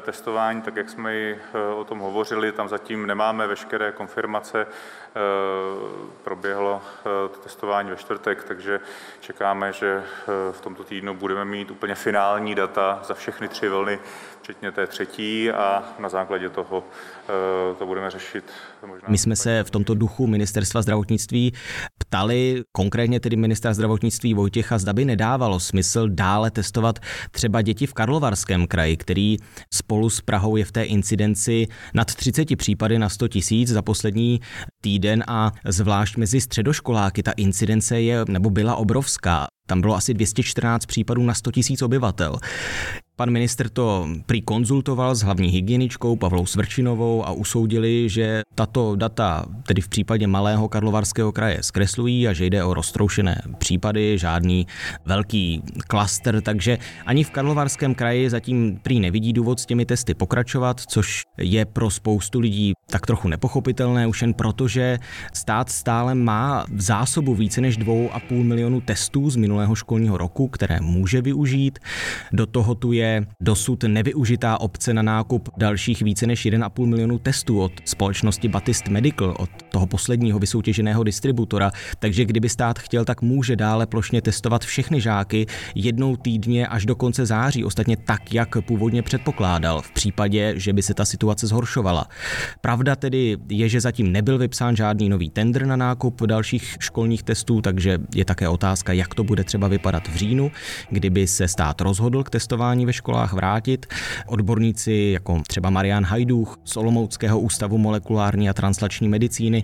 testování, 0.00 0.62
tak 0.62 0.76
jak 0.76 0.90
jsme 0.90 1.12
eh, 1.14 1.38
o 1.76 1.84
tom 1.84 1.98
hovořili, 1.98 2.52
tam 2.52 2.68
zatím 2.68 3.06
nemáme 3.06 3.46
veškeré 3.46 3.92
konfirmace. 3.92 4.66
Eh, 4.66 5.20
proběhlo 6.24 6.82
testování 7.42 7.90
ve 7.90 7.96
čtvrtek, 7.96 8.44
takže 8.44 8.80
čekáme, 9.20 9.72
že 9.72 10.02
v 10.52 10.60
tomto 10.60 10.84
týdnu 10.84 11.14
budeme 11.14 11.44
mít 11.44 11.70
úplně 11.70 11.94
finální 11.94 12.54
data 12.54 13.00
za 13.04 13.14
všechny 13.14 13.48
tři 13.48 13.68
vlny, 13.68 13.98
včetně 14.42 14.72
té 14.72 14.86
třetí 14.86 15.50
a 15.50 15.84
na 15.98 16.08
základě 16.08 16.48
toho 16.50 16.84
to 17.78 17.86
budeme 17.86 18.10
řešit. 18.10 18.44
Možná 18.86 19.08
My 19.08 19.18
jsme 19.18 19.36
se 19.36 19.64
v 19.64 19.70
tomto 19.70 19.94
duchu 19.94 20.26
ministerstva 20.26 20.82
zdravotnictví 20.82 21.52
ptali, 21.98 22.62
konkrétně 22.72 23.20
tedy 23.20 23.36
ministra 23.36 23.74
zdravotnictví 23.74 24.34
Vojtěcha, 24.34 24.78
zda 24.78 24.92
by 24.92 25.04
nedávalo 25.04 25.60
smysl 25.60 26.08
dále 26.08 26.50
testovat 26.50 26.98
třeba 27.30 27.62
děti 27.62 27.86
v 27.86 27.94
Karlovarském 27.94 28.66
kraji, 28.66 28.96
který 28.96 29.36
spolu 29.78 30.10
s 30.10 30.20
Prahou 30.20 30.56
je 30.56 30.64
v 30.64 30.72
té 30.72 30.84
incidenci 30.84 31.66
nad 31.94 32.14
30 32.14 32.56
případy 32.56 32.98
na 32.98 33.08
100 33.08 33.28
tisíc 33.28 33.68
za 33.68 33.82
poslední 33.82 34.40
týden 34.80 35.24
a 35.28 35.52
zvlášť 35.64 36.16
mezi 36.16 36.40
středoškoláky 36.40 37.22
ta 37.22 37.32
incidence 37.32 38.00
je 38.00 38.24
nebo 38.28 38.50
byla 38.50 38.76
obrovská. 38.76 39.46
Tam 39.66 39.80
bylo 39.80 39.94
asi 39.94 40.14
214 40.14 40.86
případů 40.86 41.22
na 41.22 41.34
100 41.34 41.52
tisíc 41.52 41.82
obyvatel. 41.82 42.38
Pan 43.18 43.30
ministr 43.30 43.68
to 43.68 44.08
prý 44.26 44.42
konzultoval 44.42 45.14
s 45.14 45.22
hlavní 45.22 45.48
hygieničkou 45.48 46.16
Pavlou 46.16 46.46
Svrčinovou 46.46 47.26
a 47.26 47.32
usoudili, 47.32 48.08
že 48.08 48.42
tato 48.54 48.96
data, 48.96 49.44
tedy 49.66 49.80
v 49.80 49.88
případě 49.88 50.26
malého 50.26 50.68
Karlovarského 50.68 51.32
kraje, 51.32 51.58
zkreslují 51.62 52.28
a 52.28 52.32
že 52.32 52.46
jde 52.46 52.64
o 52.64 52.74
roztroušené 52.74 53.42
případy, 53.58 54.18
žádný 54.18 54.66
velký 55.04 55.62
klaster, 55.86 56.40
takže 56.40 56.78
ani 57.06 57.24
v 57.24 57.30
Karlovarském 57.30 57.94
kraji 57.94 58.30
zatím 58.30 58.78
prý 58.82 59.00
nevidí 59.00 59.32
důvod 59.32 59.60
s 59.60 59.66
těmi 59.66 59.86
testy 59.86 60.14
pokračovat, 60.14 60.80
což 60.80 61.22
je 61.38 61.64
pro 61.64 61.90
spoustu 61.90 62.40
lidí 62.40 62.72
tak 62.90 63.06
trochu 63.06 63.28
nepochopitelné, 63.28 64.06
už 64.06 64.22
jen 64.22 64.34
proto, 64.34 64.68
že 64.68 64.98
stát 65.32 65.70
stále 65.70 66.14
má 66.14 66.64
v 66.72 66.80
zásobu 66.80 67.34
více 67.34 67.60
než 67.60 67.78
2,5 67.78 68.44
milionu 68.44 68.80
testů 68.80 69.30
z 69.30 69.36
minulého 69.36 69.74
školního 69.74 70.18
roku, 70.18 70.48
které 70.48 70.80
může 70.80 71.22
využít. 71.22 71.78
Do 72.32 72.46
toho 72.46 72.74
tu 72.74 72.92
je 72.92 73.07
dosud 73.40 73.82
nevyužitá 73.82 74.60
opce 74.60 74.94
na 74.94 75.02
nákup 75.02 75.48
dalších 75.56 76.02
více 76.02 76.26
než 76.26 76.46
1,5 76.46 76.86
milionu 76.86 77.18
testů 77.18 77.60
od 77.60 77.72
společnosti 77.84 78.48
Batist 78.48 78.88
Medical, 78.88 79.34
od 79.38 79.50
toho 79.68 79.86
posledního 79.86 80.38
vysoutěženého 80.38 81.04
distributora. 81.04 81.70
Takže 81.98 82.24
kdyby 82.24 82.48
stát 82.48 82.78
chtěl, 82.78 83.04
tak 83.04 83.22
může 83.22 83.56
dále 83.56 83.86
plošně 83.86 84.22
testovat 84.22 84.64
všechny 84.64 85.00
žáky 85.00 85.46
jednou 85.74 86.16
týdně 86.16 86.66
až 86.66 86.86
do 86.86 86.96
konce 86.96 87.26
září, 87.26 87.64
ostatně 87.64 87.96
tak, 87.96 88.34
jak 88.34 88.48
původně 88.64 89.02
předpokládal, 89.02 89.82
v 89.82 89.90
případě, 89.90 90.54
že 90.56 90.72
by 90.72 90.82
se 90.82 90.94
ta 90.94 91.04
situace 91.04 91.46
zhoršovala. 91.46 92.06
Pravda 92.60 92.96
tedy 92.96 93.36
je, 93.48 93.68
že 93.68 93.80
zatím 93.80 94.12
nebyl 94.12 94.38
vypsán 94.38 94.76
žádný 94.76 95.08
nový 95.08 95.30
tender 95.30 95.66
na 95.66 95.76
nákup 95.76 96.22
dalších 96.26 96.76
školních 96.80 97.22
testů, 97.22 97.60
takže 97.60 97.98
je 98.14 98.24
také 98.24 98.48
otázka, 98.48 98.92
jak 98.92 99.14
to 99.14 99.24
bude 99.24 99.44
třeba 99.44 99.68
vypadat 99.68 100.08
v 100.08 100.16
říjnu, 100.16 100.50
kdyby 100.90 101.26
se 101.26 101.48
stát 101.48 101.80
rozhodl 101.80 102.22
k 102.22 102.30
testování 102.30 102.86
ve 102.86 102.92
školách 102.98 103.32
vrátit. 103.32 103.86
Odborníci 104.26 105.10
jako 105.12 105.42
třeba 105.46 105.70
Marian 105.70 106.04
Hajduch 106.04 106.58
z 106.64 106.76
Olomouckého 106.76 107.40
ústavu 107.40 107.78
molekulární 107.78 108.50
a 108.50 108.54
translační 108.54 109.08
medicíny 109.08 109.62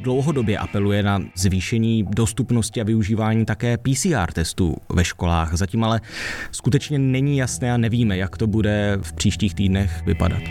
dlouhodobě 0.00 0.58
apeluje 0.58 1.02
na 1.02 1.22
zvýšení 1.36 2.06
dostupnosti 2.08 2.80
a 2.80 2.84
využívání 2.84 3.44
také 3.44 3.78
PCR 3.78 4.32
testů 4.32 4.76
ve 4.88 5.04
školách. 5.04 5.54
Zatím 5.54 5.84
ale 5.84 6.00
skutečně 6.50 6.98
není 6.98 7.36
jasné 7.36 7.72
a 7.72 7.76
nevíme, 7.76 8.16
jak 8.16 8.36
to 8.36 8.46
bude 8.46 8.98
v 9.02 9.12
příštích 9.12 9.54
týdnech 9.54 10.02
vypadat. 10.06 10.42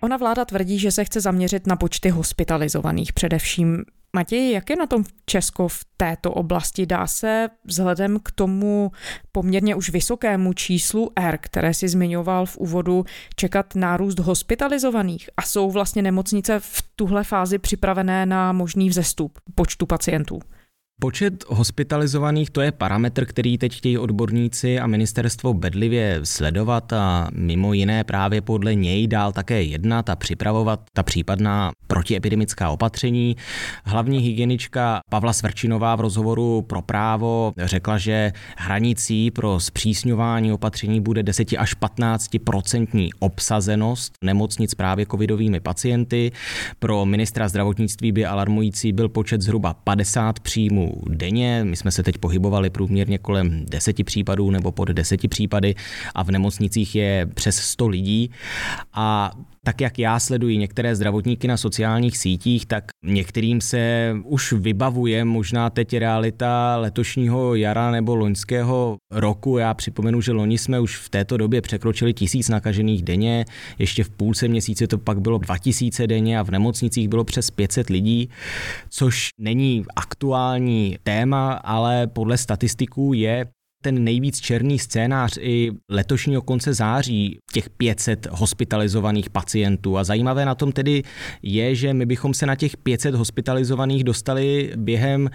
Ona 0.00 0.16
vláda 0.16 0.44
tvrdí, 0.44 0.78
že 0.78 0.90
se 0.90 1.04
chce 1.04 1.20
zaměřit 1.20 1.66
na 1.66 1.76
počty 1.76 2.08
hospitalizovaných 2.08 3.12
především. 3.12 3.84
Matěj, 4.16 4.52
jak 4.52 4.70
je 4.70 4.76
na 4.76 4.86
tom 4.86 5.04
Česko 5.26 5.68
v 5.68 5.84
této 5.96 6.32
oblasti? 6.32 6.86
Dá 6.86 7.06
se 7.06 7.48
vzhledem 7.64 8.18
k 8.22 8.30
tomu 8.32 8.92
poměrně 9.32 9.74
už 9.74 9.90
vysokému 9.90 10.52
číslu 10.52 11.10
R, 11.16 11.38
které 11.42 11.74
si 11.74 11.88
zmiňoval 11.88 12.46
v 12.46 12.56
úvodu, 12.56 13.04
čekat 13.36 13.74
nárůst 13.74 14.18
hospitalizovaných? 14.18 15.30
A 15.36 15.42
jsou 15.42 15.70
vlastně 15.70 16.02
nemocnice 16.02 16.60
v 16.60 16.82
tuhle 16.96 17.24
fázi 17.24 17.58
připravené 17.58 18.26
na 18.26 18.52
možný 18.52 18.88
vzestup 18.88 19.38
počtu 19.54 19.86
pacientů? 19.86 20.40
Počet 21.00 21.44
hospitalizovaných 21.48 22.50
to 22.50 22.60
je 22.60 22.72
parametr, 22.72 23.26
který 23.26 23.58
teď 23.58 23.76
chtějí 23.76 23.98
odborníci 23.98 24.78
a 24.78 24.86
ministerstvo 24.86 25.54
bedlivě 25.54 26.20
sledovat 26.24 26.92
a 26.92 27.28
mimo 27.32 27.72
jiné 27.72 28.04
právě 28.04 28.40
podle 28.40 28.74
něj 28.74 29.06
dál 29.06 29.32
také 29.32 29.62
jednat 29.62 30.10
a 30.10 30.16
připravovat 30.16 30.80
ta 30.92 31.02
případná 31.02 31.70
protiepidemická 31.86 32.70
opatření. 32.70 33.36
Hlavní 33.84 34.18
hygienička 34.18 35.00
Pavla 35.10 35.32
Svrčinová 35.32 35.96
v 35.96 36.00
rozhovoru 36.00 36.62
pro 36.62 36.82
právo 36.82 37.52
řekla, 37.56 37.98
že 37.98 38.32
hranicí 38.56 39.30
pro 39.30 39.60
zpřísňování 39.60 40.52
opatření 40.52 41.00
bude 41.00 41.22
10 41.22 41.48
až 41.58 41.74
15 41.74 42.30
procentní 42.44 43.10
obsazenost 43.18 44.12
nemocnic 44.24 44.74
právě 44.74 45.06
covidovými 45.06 45.60
pacienty. 45.60 46.32
Pro 46.78 47.06
ministra 47.06 47.48
zdravotnictví 47.48 48.12
by 48.12 48.26
alarmující 48.26 48.92
byl 48.92 49.08
počet 49.08 49.42
zhruba 49.42 49.74
50 49.74 50.40
příjmů 50.40 50.89
denně. 51.08 51.64
My 51.64 51.76
jsme 51.76 51.90
se 51.90 52.02
teď 52.02 52.18
pohybovali 52.18 52.70
průměrně 52.70 53.18
kolem 53.18 53.66
deseti 53.66 54.04
případů 54.04 54.50
nebo 54.50 54.72
pod 54.72 54.88
deseti 54.88 55.28
případy 55.28 55.74
a 56.14 56.22
v 56.22 56.30
nemocnicích 56.30 56.94
je 56.94 57.26
přes 57.34 57.56
100 57.56 57.88
lidí. 57.88 58.30
A 58.92 59.32
tak 59.64 59.80
jak 59.80 59.98
já 59.98 60.20
sleduji 60.20 60.56
některé 60.56 60.96
zdravotníky 60.96 61.48
na 61.48 61.56
sociálních 61.56 62.18
sítích, 62.18 62.66
tak 62.66 62.84
některým 63.04 63.60
se 63.60 64.14
už 64.24 64.52
vybavuje 64.52 65.24
možná 65.24 65.70
teď 65.70 65.96
realita 65.96 66.76
letošního 66.76 67.54
jara 67.54 67.90
nebo 67.90 68.16
loňského 68.16 68.96
roku. 69.10 69.58
Já 69.58 69.74
připomenu, 69.74 70.20
že 70.20 70.32
loni 70.32 70.58
jsme 70.58 70.80
už 70.80 70.96
v 70.96 71.08
této 71.08 71.36
době 71.36 71.60
překročili 71.60 72.14
tisíc 72.14 72.48
nakažených 72.48 73.02
denně, 73.02 73.44
ještě 73.78 74.04
v 74.04 74.10
půlce 74.10 74.48
měsíce 74.48 74.86
to 74.86 74.98
pak 74.98 75.20
bylo 75.20 75.38
2000 75.38 76.06
denně 76.06 76.38
a 76.38 76.42
v 76.42 76.50
nemocnicích 76.50 77.08
bylo 77.08 77.24
přes 77.24 77.50
500 77.50 77.90
lidí, 77.90 78.30
což 78.88 79.28
není 79.38 79.84
aktuální 79.96 80.98
téma, 81.02 81.52
ale 81.52 82.06
podle 82.06 82.38
statistiků 82.38 83.12
je 83.12 83.46
ten 83.82 84.04
nejvíc 84.04 84.40
černý 84.40 84.78
scénář 84.78 85.38
i 85.40 85.70
letošního 85.88 86.42
konce 86.42 86.74
září 86.74 87.38
těch 87.52 87.70
500 87.70 88.26
hospitalizovaných 88.30 89.30
pacientů. 89.30 89.98
A 89.98 90.04
zajímavé 90.04 90.44
na 90.44 90.54
tom 90.54 90.72
tedy 90.72 91.02
je, 91.42 91.74
že 91.74 91.94
my 91.94 92.06
bychom 92.06 92.34
se 92.34 92.46
na 92.46 92.54
těch 92.54 92.76
500 92.76 93.14
hospitalizovaných 93.14 94.04
dostali 94.04 94.72
během 94.76 95.30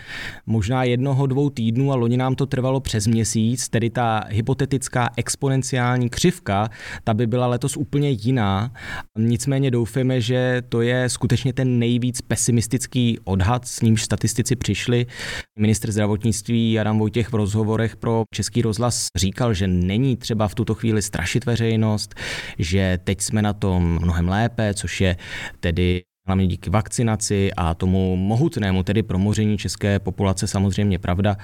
možná 0.45 0.83
jednoho, 0.83 1.27
dvou 1.27 1.49
týdnů 1.49 1.91
a 1.91 1.95
loni 1.95 2.17
nám 2.17 2.35
to 2.35 2.45
trvalo 2.45 2.79
přes 2.79 3.07
měsíc, 3.07 3.69
tedy 3.69 3.89
ta 3.89 4.23
hypotetická 4.29 5.09
exponenciální 5.17 6.09
křivka, 6.09 6.69
ta 7.03 7.13
by 7.13 7.27
byla 7.27 7.47
letos 7.47 7.77
úplně 7.77 8.09
jiná. 8.09 8.71
Nicméně 9.17 9.71
doufáme, 9.71 10.21
že 10.21 10.61
to 10.69 10.81
je 10.81 11.09
skutečně 11.09 11.53
ten 11.53 11.79
nejvíc 11.79 12.21
pesimistický 12.21 13.19
odhad, 13.23 13.67
s 13.67 13.81
nímž 13.81 14.03
statistici 14.03 14.55
přišli. 14.55 15.05
Ministr 15.59 15.91
zdravotnictví 15.91 16.79
Adam 16.79 16.99
Vojtěch 16.99 17.29
v 17.29 17.35
rozhovorech 17.35 17.95
pro 17.95 18.23
Český 18.35 18.61
rozhlas 18.61 19.07
říkal, 19.15 19.53
že 19.53 19.67
není 19.67 20.17
třeba 20.17 20.47
v 20.47 20.55
tuto 20.55 20.75
chvíli 20.75 21.01
strašit 21.01 21.45
veřejnost, 21.45 22.15
že 22.59 22.99
teď 23.03 23.21
jsme 23.21 23.41
na 23.41 23.53
tom 23.53 23.99
mnohem 24.01 24.27
lépe, 24.29 24.73
což 24.73 25.01
je 25.01 25.17
tedy 25.59 26.01
hlavně 26.27 26.47
díky 26.47 26.69
vakcinaci 26.69 27.53
a 27.57 27.73
tomu 27.73 28.15
mohutnému, 28.15 28.83
tedy 28.83 29.03
promoření 29.03 29.57
české 29.57 29.99
populace 29.99 30.47
samozřejmě 30.47 30.99
pravda 30.99 31.37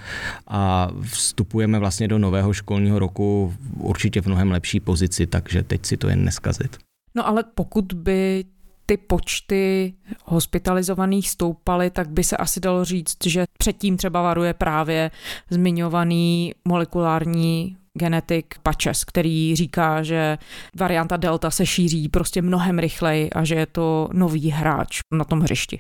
a 0.48 0.90
vstupujeme 1.02 1.80
vlastně 1.80 2.08
do 2.08 2.20
nového 2.20 2.54
školního 2.54 3.00
roku 3.00 3.54
určitě 3.78 4.22
v 4.22 4.26
mnohem 4.26 4.52
lepší 4.52 4.80
pozici, 4.80 5.28
takže 5.28 5.64
teď 5.64 5.86
si 5.86 5.98
to 5.98 6.10
jen 6.10 6.26
neskazit. 6.26 6.78
No 7.16 7.28
ale 7.28 7.44
pokud 7.56 7.94
by 7.94 8.44
ty 8.86 8.98
počty 8.98 9.94
hospitalizovaných 10.26 11.30
stoupaly, 11.30 11.90
tak 11.90 12.10
by 12.10 12.24
se 12.24 12.38
asi 12.38 12.60
dalo 12.60 12.86
říct, 12.86 13.26
že 13.26 13.46
předtím 13.58 13.98
třeba 13.98 14.22
varuje 14.22 14.54
právě 14.54 15.12
zmiňovaný 15.50 16.54
molekulární 16.66 17.78
genetik 17.94 18.56
Pačes, 18.64 19.04
který 19.04 19.56
říká, 19.56 20.04
že 20.04 20.38
varianta 20.76 21.18
Delta 21.18 21.52
se 21.52 21.66
šíří 21.66 22.10
prostě 22.10 22.42
mnohem 22.42 22.80
rychleji 22.80 23.30
a 23.30 23.44
že 23.44 23.56
je 23.56 23.66
to 23.66 24.10
nový 24.14 24.50
hráč 24.50 25.00
na 25.14 25.24
tom 25.26 25.40
hřišti. 25.40 25.80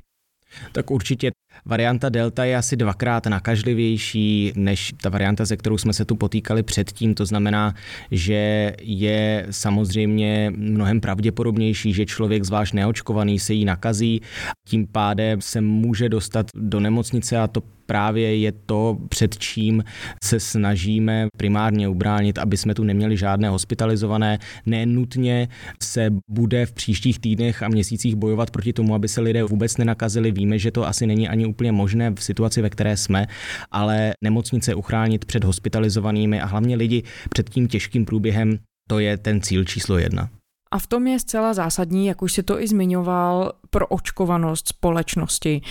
Tak 0.72 0.92
určitě 0.92 1.32
varianta 1.66 2.10
Delta 2.10 2.46
je 2.46 2.58
asi 2.58 2.76
dvakrát 2.76 3.26
nakažlivější 3.26 4.54
než 4.56 4.94
ta 5.02 5.10
varianta, 5.10 5.46
se 5.46 5.58
kterou 5.58 5.78
jsme 5.78 5.94
se 5.94 6.06
tu 6.06 6.16
potýkali 6.16 6.64
předtím. 6.64 7.14
To 7.14 7.26
znamená, 7.26 7.76
že 8.12 8.74
je 8.82 9.48
samozřejmě 9.52 10.54
mnohem 10.56 11.02
pravděpodobnější, 11.02 11.94
že 11.94 12.06
člověk 12.06 12.44
zvlášť 12.44 12.74
neočkovaný 12.74 13.40
se 13.40 13.54
jí 13.54 13.66
nakazí. 13.66 14.22
Tím 14.68 14.88
pádem 14.88 15.42
se 15.42 15.62
může 15.62 16.10
dostat 16.10 16.46
do 16.56 16.80
nemocnice 16.80 17.38
a 17.38 17.48
to 17.48 17.62
právě 17.92 18.38
je 18.38 18.52
to, 18.52 18.98
před 19.10 19.38
čím 19.38 19.84
se 20.24 20.40
snažíme 20.40 21.28
primárně 21.38 21.88
ubránit, 21.88 22.38
aby 22.38 22.58
jsme 22.58 22.74
tu 22.74 22.84
neměli 22.84 23.18
žádné 23.18 23.50
hospitalizované. 23.50 24.40
Nenutně 24.66 25.48
se 25.84 26.10
bude 26.30 26.66
v 26.66 26.74
příštích 26.74 27.20
týdnech 27.20 27.64
a 27.64 27.68
měsících 27.68 28.16
bojovat 28.16 28.52
proti 28.52 28.74
tomu, 28.74 28.96
aby 28.96 29.08
se 29.08 29.22
lidé 29.22 29.44
vůbec 29.44 29.78
nenakazili. 29.78 30.32
Víme, 30.32 30.60
že 30.60 30.72
to 30.72 30.88
asi 30.88 31.08
není 31.08 31.30
ani 31.30 31.41
úplně 31.46 31.72
možné 31.72 32.12
v 32.12 32.24
situaci, 32.24 32.62
ve 32.62 32.70
které 32.70 32.98
jsme, 32.98 33.28
ale 33.72 34.14
nemocnice 34.24 34.76
uchránit 34.76 35.26
před 35.26 35.44
hospitalizovanými 35.44 36.42
a 36.42 36.46
hlavně 36.46 36.76
lidi 36.76 37.04
před 37.30 37.50
tím 37.50 37.68
těžkým 37.68 38.06
průběhem, 38.06 38.60
to 38.90 39.00
je 39.00 39.18
ten 39.18 39.42
cíl 39.42 39.66
číslo 39.66 39.98
jedna. 39.98 40.30
A 40.72 40.80
v 40.80 40.88
tom 40.88 41.08
je 41.08 41.20
zcela 41.20 41.54
zásadní, 41.54 42.08
jak 42.08 42.22
už 42.22 42.34
si 42.34 42.44
to 42.44 42.62
i 42.62 42.68
zmiňoval, 42.68 43.54
pro 43.70 43.88
očkovanost 43.88 44.68
společnosti. 44.68 45.62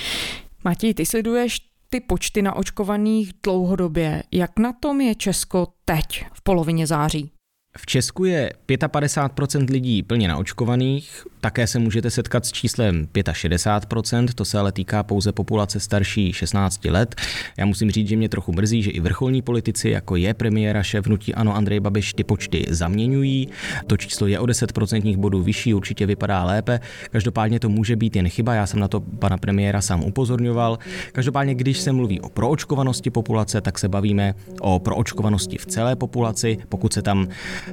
Matěj, 0.65 0.95
ty 0.95 1.07
sleduješ 1.07 1.59
ty 1.91 2.01
počty 2.01 2.43
na 2.43 2.57
očkovaných 2.57 3.33
dlouhodobě. 3.43 4.23
Jak 4.33 4.59
na 4.59 4.73
tom 4.73 5.01
je 5.01 5.15
Česko 5.15 5.67
teď 5.85 6.25
v 6.33 6.43
polovině 6.43 6.87
září? 6.87 7.31
V 7.79 7.87
Česku 7.87 8.25
je 8.25 8.53
55% 8.69 9.71
lidí 9.71 10.03
plně 10.03 10.29
naočkovaných, 10.29 11.27
také 11.41 11.67
se 11.67 11.79
můžete 11.79 12.11
setkat 12.11 12.47
s 12.47 12.53
číslem 12.53 13.09
65%, 13.15 14.29
to 14.35 14.45
se 14.45 14.59
ale 14.59 14.73
týká 14.73 15.03
pouze 15.03 15.33
populace 15.33 15.81
starší 15.81 16.33
16 16.33 16.85
let. 16.85 17.15
Já 17.59 17.67
musím 17.67 17.91
říct, 17.91 18.09
že 18.09 18.17
mě 18.17 18.29
trochu 18.29 18.53
mrzí, 18.53 18.83
že 18.83 18.91
i 18.91 19.01
vrcholní 19.01 19.43
politici, 19.43 19.91
jako 19.91 20.17
je 20.17 20.35
premiéra 20.35 20.83
šéf 20.83 21.07
hnutí 21.07 21.35
Ano 21.35 21.57
Andrej 21.57 21.81
Babiš, 21.81 22.15
ty 22.15 22.25
počty 22.25 22.67
zaměňují. 22.69 23.49
To 23.87 23.97
číslo 23.97 24.27
je 24.27 24.39
o 24.39 24.45
10% 24.45 25.17
bodů 25.17 25.43
vyšší, 25.43 25.75
určitě 25.75 26.07
vypadá 26.07 26.45
lépe. 26.45 26.81
Každopádně 27.11 27.61
to 27.61 27.69
může 27.69 27.97
být 27.97 28.17
jen 28.17 28.29
chyba, 28.29 28.55
já 28.55 28.67
jsem 28.67 28.81
na 28.81 28.89
to 28.89 29.01
pana 29.01 29.39
premiéra 29.39 29.81
sám 29.81 30.05
upozorňoval. 30.05 30.79
Každopádně, 31.13 31.55
když 31.55 31.79
se 31.79 31.93
mluví 31.93 32.21
o 32.21 32.29
proočkovanosti 32.29 33.11
populace, 33.11 33.61
tak 33.61 33.79
se 33.79 33.89
bavíme 33.89 34.35
o 34.61 34.79
proočkovanosti 34.79 35.59
v 35.59 35.67
celé 35.67 35.97
populaci, 35.97 36.59
pokud 36.69 36.93
se 36.93 37.03
tam 37.03 37.29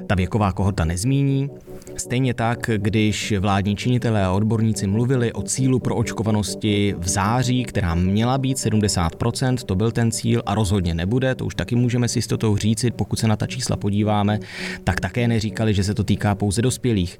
ta 0.08 0.16
věková 0.16 0.52
kohorta 0.52 0.86
nezmíní. 0.86 1.50
Stejně 1.98 2.34
tak, 2.34 2.70
když 2.78 3.34
vládní 3.58 3.76
činitelé 3.76 4.24
a 4.24 4.32
odborníci 4.32 4.88
mluvili 4.88 5.34
o 5.34 5.42
cílu 5.42 5.80
pro 5.80 5.96
očkovanosti 5.96 6.96
v 6.98 7.08
září, 7.08 7.64
která 7.64 7.96
měla 7.96 8.38
být 8.38 8.58
70%, 8.58 9.58
to 9.58 9.76
byl 9.76 9.92
ten 9.92 10.12
cíl 10.12 10.42
a 10.46 10.56
rozhodně 10.56 10.94
nebude, 10.94 11.36
to 11.36 11.46
už 11.46 11.56
taky 11.56 11.76
můžeme 11.76 12.08
si 12.08 12.14
s 12.14 12.16
jistotou 12.16 12.58
říci, 12.58 12.92
pokud 12.92 13.20
se 13.20 13.28
na 13.28 13.36
ta 13.36 13.48
čísla 13.48 13.78
podíváme, 13.78 14.40
tak 14.84 15.00
také 15.00 15.28
neříkali, 15.28 15.74
že 15.74 15.84
se 15.84 15.94
to 15.94 16.04
týká 16.04 16.36
pouze 16.36 16.62
dospělých. 16.62 17.20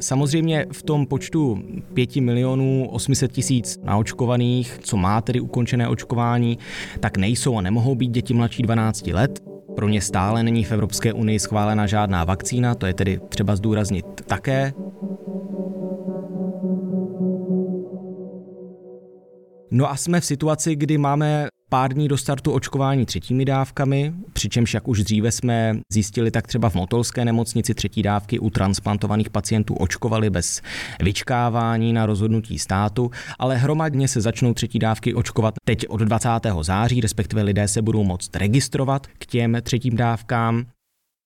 Samozřejmě 0.00 0.66
v 0.72 0.82
tom 0.82 1.06
počtu 1.06 1.62
5 1.94 2.16
milionů 2.16 2.88
800 2.90 3.32
tisíc 3.32 3.78
naočkovaných, 3.84 4.78
co 4.80 4.96
má 4.96 5.20
tedy 5.20 5.40
ukončené 5.40 5.88
očkování, 5.88 6.58
tak 7.00 7.16
nejsou 7.16 7.56
a 7.56 7.60
nemohou 7.60 7.94
být 7.94 8.10
děti 8.10 8.34
mladší 8.34 8.62
12 8.62 9.06
let. 9.06 9.42
Pro 9.76 9.88
ně 9.88 10.00
stále 10.00 10.42
není 10.42 10.64
v 10.64 10.72
Evropské 10.72 11.12
unii 11.12 11.38
schválena 11.38 11.86
žádná 11.86 12.24
vakcína, 12.24 12.74
to 12.74 12.86
je 12.86 12.94
tedy 12.94 13.20
třeba 13.28 13.56
zdůraznit 13.56 14.06
také. 14.26 14.72
No 19.76 19.90
a 19.90 19.96
jsme 19.96 20.20
v 20.20 20.24
situaci, 20.24 20.76
kdy 20.76 20.98
máme 20.98 21.46
pár 21.68 21.94
dní 21.94 22.08
do 22.08 22.16
startu 22.16 22.52
očkování 22.52 23.06
třetími 23.06 23.44
dávkami, 23.44 24.12
přičemž 24.32 24.74
jak 24.74 24.88
už 24.88 25.04
dříve 25.04 25.32
jsme 25.32 25.76
zjistili, 25.92 26.30
tak 26.30 26.46
třeba 26.46 26.70
v 26.70 26.74
Motolské 26.74 27.24
nemocnici 27.24 27.74
třetí 27.74 28.02
dávky 28.02 28.38
u 28.38 28.50
transplantovaných 28.50 29.30
pacientů 29.30 29.74
očkovali 29.74 30.30
bez 30.30 30.62
vyčkávání 31.02 31.92
na 31.92 32.06
rozhodnutí 32.06 32.58
státu, 32.58 33.10
ale 33.38 33.56
hromadně 33.56 34.08
se 34.08 34.20
začnou 34.20 34.54
třetí 34.54 34.78
dávky 34.78 35.14
očkovat 35.14 35.54
teď 35.64 35.88
od 35.88 36.00
20. 36.00 36.28
září, 36.60 37.00
respektive 37.00 37.42
lidé 37.42 37.68
se 37.68 37.82
budou 37.82 38.04
moct 38.04 38.36
registrovat 38.36 39.06
k 39.06 39.26
těm 39.26 39.56
třetím 39.62 39.96
dávkám 39.96 40.64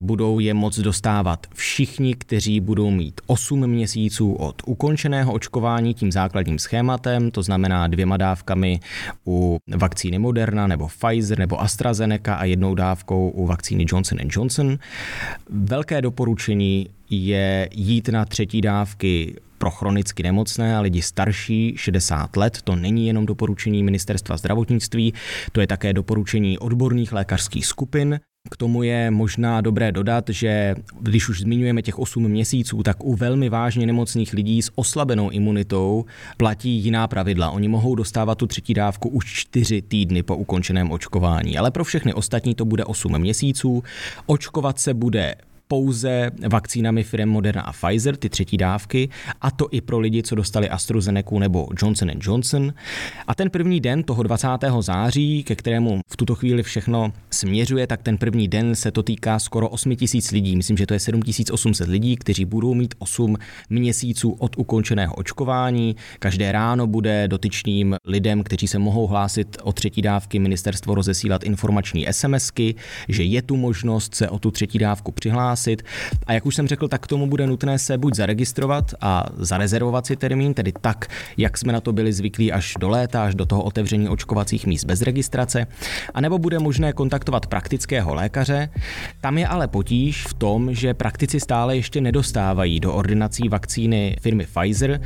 budou 0.03 0.39
je 0.39 0.55
moc 0.55 0.79
dostávat 0.79 1.47
všichni, 1.55 2.15
kteří 2.15 2.61
budou 2.61 2.91
mít 2.91 3.21
8 3.27 3.67
měsíců 3.67 4.33
od 4.33 4.63
ukončeného 4.67 5.33
očkování 5.33 5.95
tím 5.95 6.13
základním 6.13 6.59
schématem, 6.59 7.31
to 7.31 7.43
znamená 7.43 7.87
dvěma 7.87 8.17
dávkami 8.17 8.81
u 9.27 9.59
vakcíny 9.77 10.19
Moderna 10.19 10.67
nebo 10.67 10.89
Pfizer 10.89 11.39
nebo 11.39 11.61
AstraZeneca 11.61 12.35
a 12.35 12.45
jednou 12.45 12.75
dávkou 12.75 13.31
u 13.31 13.47
vakcíny 13.47 13.85
Johnson 13.89 14.19
Johnson. 14.31 14.79
Velké 15.51 16.03
doporučení 16.03 16.89
je 17.11 17.69
jít 17.73 18.09
na 18.09 18.25
třetí 18.25 18.61
dávky 18.61 19.37
pro 19.59 19.71
chronicky 19.71 20.23
nemocné 20.23 20.77
a 20.77 20.81
lidi 20.81 21.03
starší 21.03 21.75
60 21.77 22.37
let. 22.37 22.59
To 22.65 22.77
není 22.77 23.07
jenom 23.07 23.27
doporučení 23.27 23.83
ministerstva 23.83 24.37
zdravotnictví, 24.37 25.15
to 25.53 25.61
je 25.61 25.67
také 25.67 25.93
doporučení 25.93 26.59
odborných 26.59 27.13
lékařských 27.13 27.67
skupin. 27.67 28.21
K 28.51 28.57
tomu 28.57 28.83
je 28.83 29.11
možná 29.11 29.61
dobré 29.61 29.93
dodat, 29.93 30.25
že 30.29 30.75
když 31.01 31.29
už 31.29 31.41
zmiňujeme 31.41 31.83
těch 31.83 31.99
8 31.99 32.29
měsíců, 32.29 32.83
tak 32.83 33.05
u 33.05 33.15
velmi 33.15 33.49
vážně 33.49 33.87
nemocných 33.87 34.33
lidí 34.33 34.63
s 34.63 34.71
oslabenou 34.75 35.31
imunitou 35.31 36.05
platí 36.37 36.71
jiná 36.71 37.09
pravidla. 37.09 37.51
Oni 37.51 37.69
mohou 37.69 37.95
dostávat 37.95 38.35
tu 38.35 38.47
třetí 38.47 38.75
dávku 38.75 39.09
už 39.09 39.27
4 39.27 39.83
týdny 39.83 40.23
po 40.23 40.37
ukončeném 40.37 40.91
očkování, 40.91 41.59
ale 41.59 41.71
pro 41.71 41.85
všechny 41.85 42.15
ostatní 42.15 42.55
to 42.55 42.65
bude 42.65 42.85
8 42.85 43.19
měsíců. 43.19 43.83
Očkovat 44.27 44.79
se 44.79 44.95
bude 44.95 45.35
pouze 45.69 46.31
vakcínami 46.49 47.03
firm 47.03 47.29
Moderna 47.29 47.63
a 47.63 47.73
Pfizer, 47.73 48.17
ty 48.17 48.29
třetí 48.29 48.57
dávky, 48.57 49.09
a 49.41 49.51
to 49.51 49.69
i 49.71 49.81
pro 49.81 49.99
lidi, 49.99 50.23
co 50.23 50.35
dostali 50.35 50.69
AstraZeneca 50.69 51.39
nebo 51.39 51.69
Johnson 51.83 52.11
Johnson. 52.21 52.73
A 53.27 53.35
ten 53.35 53.51
první 53.51 53.81
den 53.81 54.03
toho 54.03 54.23
20. 54.23 54.49
září, 54.81 55.45
ke 55.45 55.57
kterému 55.57 56.01
v 56.11 56.17
tuto 56.17 56.35
chvíli 56.35 56.63
všechno 56.63 57.13
směřuje, 57.31 57.87
tak 57.87 58.03
ten 58.03 58.19
první 58.19 58.49
den 58.49 58.75
se 58.75 58.91
to 58.91 59.03
týká 59.03 59.39
skoro 59.39 59.69
8 59.69 59.97
tisíc 59.97 60.31
lidí. 60.31 60.57
Myslím, 60.57 60.77
že 60.77 60.87
to 60.87 60.95
je 60.95 61.01
7800 61.01 61.89
lidí, 61.89 62.17
kteří 62.17 62.45
budou 62.45 62.75
mít 62.75 62.95
8 62.99 63.37
měsíců 63.71 64.31
od 64.39 64.59
ukončeného 64.59 65.15
očkování. 65.15 65.97
Každé 66.19 66.53
ráno 66.53 66.87
bude 66.87 67.29
dotyčným 67.29 67.97
lidem, 68.05 68.43
kteří 68.43 68.69
se 68.69 68.79
mohou 68.79 69.07
hlásit 69.07 69.57
o 69.63 69.73
třetí 69.73 70.03
dávky, 70.03 70.39
ministerstvo 70.39 70.95
rozesílat 70.95 71.45
informační 71.45 72.07
SMSky, 72.11 72.75
že 73.09 73.23
je 73.23 73.43
tu 73.43 73.57
možnost 73.57 74.15
se 74.15 74.29
o 74.29 74.39
tu 74.39 74.51
třetí 74.51 74.79
dávku 74.79 75.13
přihlásit 75.13 75.58
přihlásit. 75.59 75.83
A 76.27 76.33
jak 76.33 76.47
už 76.47 76.55
jsem 76.55 76.69
řekl, 76.69 76.89
tak 76.89 77.03
k 77.03 77.07
tomu 77.07 77.27
bude 77.27 77.47
nutné 77.47 77.79
se 77.79 77.99
buď 77.99 78.15
zaregistrovat 78.15 78.95
a 79.01 79.25
zarezervovat 79.37 80.07
si 80.07 80.17
termín, 80.17 80.55
tedy 80.55 80.73
tak, 80.81 81.07
jak 81.37 81.59
jsme 81.59 81.73
na 81.73 81.81
to 81.81 81.93
byli 81.93 82.13
zvyklí 82.13 82.53
až 82.53 82.75
do 82.81 82.89
léta, 82.89 83.25
až 83.25 83.35
do 83.35 83.47
toho 83.47 83.63
otevření 83.63 84.09
očkovacích 84.09 84.67
míst 84.67 84.85
bez 84.85 85.03
registrace, 85.03 85.67
anebo 86.15 86.39
bude 86.39 86.59
možné 86.59 86.93
kontaktovat 86.93 87.47
praktického 87.47 88.15
lékaře. 88.15 88.69
Tam 89.21 89.39
je 89.39 89.47
ale 89.47 89.69
potíž 89.69 90.27
v 90.27 90.35
tom, 90.35 90.75
že 90.75 90.95
praktici 90.95 91.41
stále 91.41 91.77
ještě 91.77 92.01
nedostávají 92.01 92.81
do 92.81 92.95
ordinací 92.95 93.49
vakcíny 93.49 94.17
firmy 94.21 94.47
Pfizer. 94.47 95.01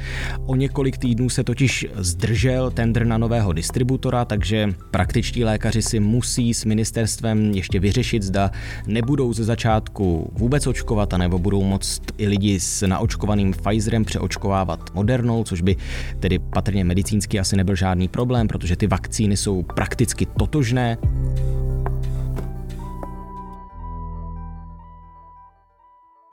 O 0.46 0.54
několik 0.56 0.98
týdnů 0.98 1.28
se 1.28 1.44
totiž 1.44 1.86
zdržel 1.94 2.70
tender 2.70 3.06
na 3.06 3.18
nového 3.18 3.52
distributora, 3.52 4.24
takže 4.24 4.74
praktičtí 4.90 5.44
lékaři 5.44 5.82
si 5.82 6.00
musí 6.00 6.54
s 6.54 6.64
ministerstvem 6.64 7.50
ještě 7.50 7.80
vyřešit, 7.80 8.22
zda 8.22 8.50
nebudou 8.86 9.32
ze 9.32 9.44
začátku 9.44 10.32
vůbec 10.42 10.66
očkovat, 10.66 11.14
anebo 11.14 11.38
budou 11.38 11.62
moct 11.62 12.02
i 12.18 12.28
lidi 12.28 12.61
s 12.61 12.87
naočkovaným 12.87 13.52
Pfizerem 13.52 14.05
přeočkovávat 14.05 14.94
Modernou, 14.94 15.44
což 15.44 15.61
by 15.61 15.76
tedy 16.20 16.38
patrně 16.38 16.85
medicínsky 16.85 17.40
asi 17.40 17.57
nebyl 17.57 17.76
žádný 17.76 18.09
problém, 18.09 18.48
protože 18.48 18.76
ty 18.76 18.87
vakcíny 18.87 19.37
jsou 19.37 19.62
prakticky 19.62 20.26
totožné. 20.26 20.98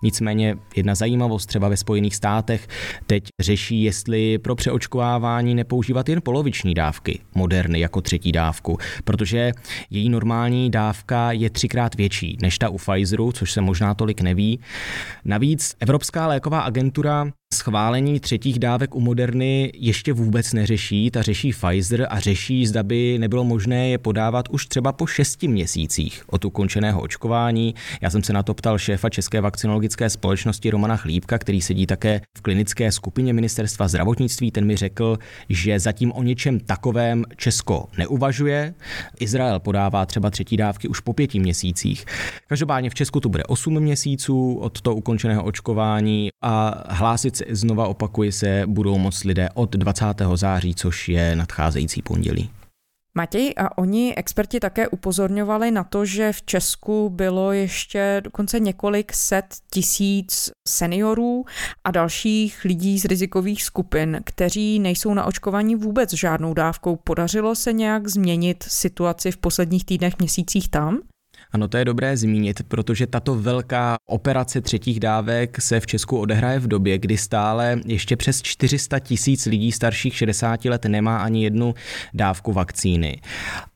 Nicméně 0.03 0.57
jedna 0.75 0.95
zajímavost 0.95 1.45
třeba 1.45 1.69
ve 1.69 1.77
Spojených 1.77 2.15
státech 2.15 2.67
teď 3.07 3.23
řeší, 3.41 3.83
jestli 3.83 4.37
pro 4.37 4.55
přeočkovávání 4.55 5.55
nepoužívat 5.55 6.09
jen 6.09 6.21
poloviční 6.21 6.73
dávky 6.73 7.19
Moderny 7.35 7.79
jako 7.79 8.01
třetí 8.01 8.31
dávku, 8.31 8.77
protože 9.03 9.51
její 9.89 10.09
normální 10.09 10.71
dávka 10.71 11.31
je 11.31 11.49
třikrát 11.49 11.95
větší 11.95 12.37
než 12.41 12.57
ta 12.57 12.69
u 12.69 12.77
Pfizeru, 12.77 13.31
což 13.31 13.51
se 13.51 13.61
možná 13.61 13.93
tolik 13.93 14.21
neví. 14.21 14.59
Navíc 15.25 15.75
Evropská 15.79 16.27
léková 16.27 16.59
agentura 16.59 17.31
Schválení 17.53 18.19
třetích 18.19 18.59
dávek 18.59 18.95
u 18.95 18.99
Moderny 18.99 19.71
ještě 19.75 20.13
vůbec 20.13 20.53
neřeší, 20.53 21.11
ta 21.11 21.21
řeší 21.21 21.51
Pfizer 21.51 22.07
a 22.09 22.19
řeší, 22.19 22.67
zda 22.67 22.83
by 22.83 23.17
nebylo 23.19 23.43
možné 23.43 23.89
je 23.89 23.97
podávat 23.97 24.49
už 24.49 24.65
třeba 24.65 24.91
po 24.91 25.07
šesti 25.07 25.47
měsících 25.47 26.23
od 26.27 26.45
ukončeného 26.45 27.01
očkování. 27.01 27.75
Já 28.01 28.09
jsem 28.09 28.23
se 28.23 28.33
na 28.33 28.43
to 28.43 28.53
ptal 28.53 28.77
šéfa 28.77 29.09
České 29.09 29.41
vakcinologické 29.41 30.09
společnosti 30.09 30.69
Romana 30.69 30.97
Chlípka, 30.97 31.37
který 31.37 31.61
sedí 31.61 31.85
také 31.85 32.21
v 32.37 32.41
klinické 32.41 32.91
skupině 32.91 33.33
ministerstva 33.33 33.87
zdravotnictví. 33.87 34.51
Ten 34.51 34.65
mi 34.65 34.75
řekl, 34.75 35.17
že 35.49 35.79
zatím 35.79 36.11
o 36.11 36.23
něčem 36.23 36.59
takovém 36.59 37.23
Česko 37.37 37.85
neuvažuje. 37.97 38.73
Izrael 39.19 39.59
podává 39.59 40.05
třeba 40.05 40.29
třetí 40.29 40.57
dávky 40.57 40.87
už 40.87 40.99
po 40.99 41.13
pěti 41.13 41.39
měsících. 41.39 42.05
Každopádně 42.47 42.89
v 42.89 42.95
Česku 42.95 43.19
to 43.19 43.29
bude 43.29 43.43
8 43.43 43.79
měsíců 43.79 44.53
od 44.53 44.81
toho 44.81 44.95
ukončeného 44.95 45.43
očkování 45.43 46.29
a 46.41 46.83
hlásit 46.89 47.38
znova 47.49 47.87
opakuji 47.87 48.31
se, 48.31 48.63
budou 48.67 48.97
moc 48.97 49.23
lidé 49.23 49.49
od 49.53 49.75
20. 49.75 50.05
září, 50.35 50.75
což 50.75 51.09
je 51.09 51.35
nadcházející 51.35 52.01
pondělí. 52.01 52.49
Matěj, 53.15 53.53
a 53.57 53.77
oni 53.77 54.15
experti 54.15 54.59
také 54.59 54.87
upozorňovali 54.87 55.71
na 55.71 55.83
to, 55.83 56.05
že 56.05 56.33
v 56.33 56.41
Česku 56.41 57.09
bylo 57.09 57.51
ještě 57.51 58.21
dokonce 58.23 58.59
několik 58.59 59.13
set 59.13 59.45
tisíc 59.71 60.51
seniorů 60.67 61.45
a 61.83 61.91
dalších 61.91 62.63
lidí 62.65 62.99
z 62.99 63.05
rizikových 63.05 63.63
skupin, 63.63 64.21
kteří 64.23 64.79
nejsou 64.79 65.13
na 65.13 65.25
očkování 65.25 65.75
vůbec 65.75 66.13
žádnou 66.13 66.53
dávkou. 66.53 66.95
Podařilo 66.95 67.55
se 67.55 67.73
nějak 67.73 68.07
změnit 68.07 68.63
situaci 68.67 69.31
v 69.31 69.37
posledních 69.37 69.85
týdnech, 69.85 70.19
měsících 70.19 70.69
tam? 70.69 70.99
Ano, 71.51 71.67
to 71.67 71.77
je 71.77 71.85
dobré 71.85 72.17
zmínit, 72.17 72.63
protože 72.67 73.07
tato 73.07 73.35
velká 73.35 73.97
operace 74.05 74.61
třetích 74.61 74.99
dávek 74.99 75.61
se 75.61 75.79
v 75.79 75.87
Česku 75.87 76.17
odehraje 76.17 76.59
v 76.59 76.67
době, 76.67 76.97
kdy 76.97 77.17
stále 77.17 77.79
ještě 77.85 78.15
přes 78.15 78.41
400 78.41 78.99
tisíc 78.99 79.45
lidí 79.45 79.71
starších 79.71 80.15
60 80.15 80.65
let 80.65 80.85
nemá 80.85 81.17
ani 81.17 81.43
jednu 81.43 81.73
dávku 82.13 82.53
vakcíny. 82.53 83.21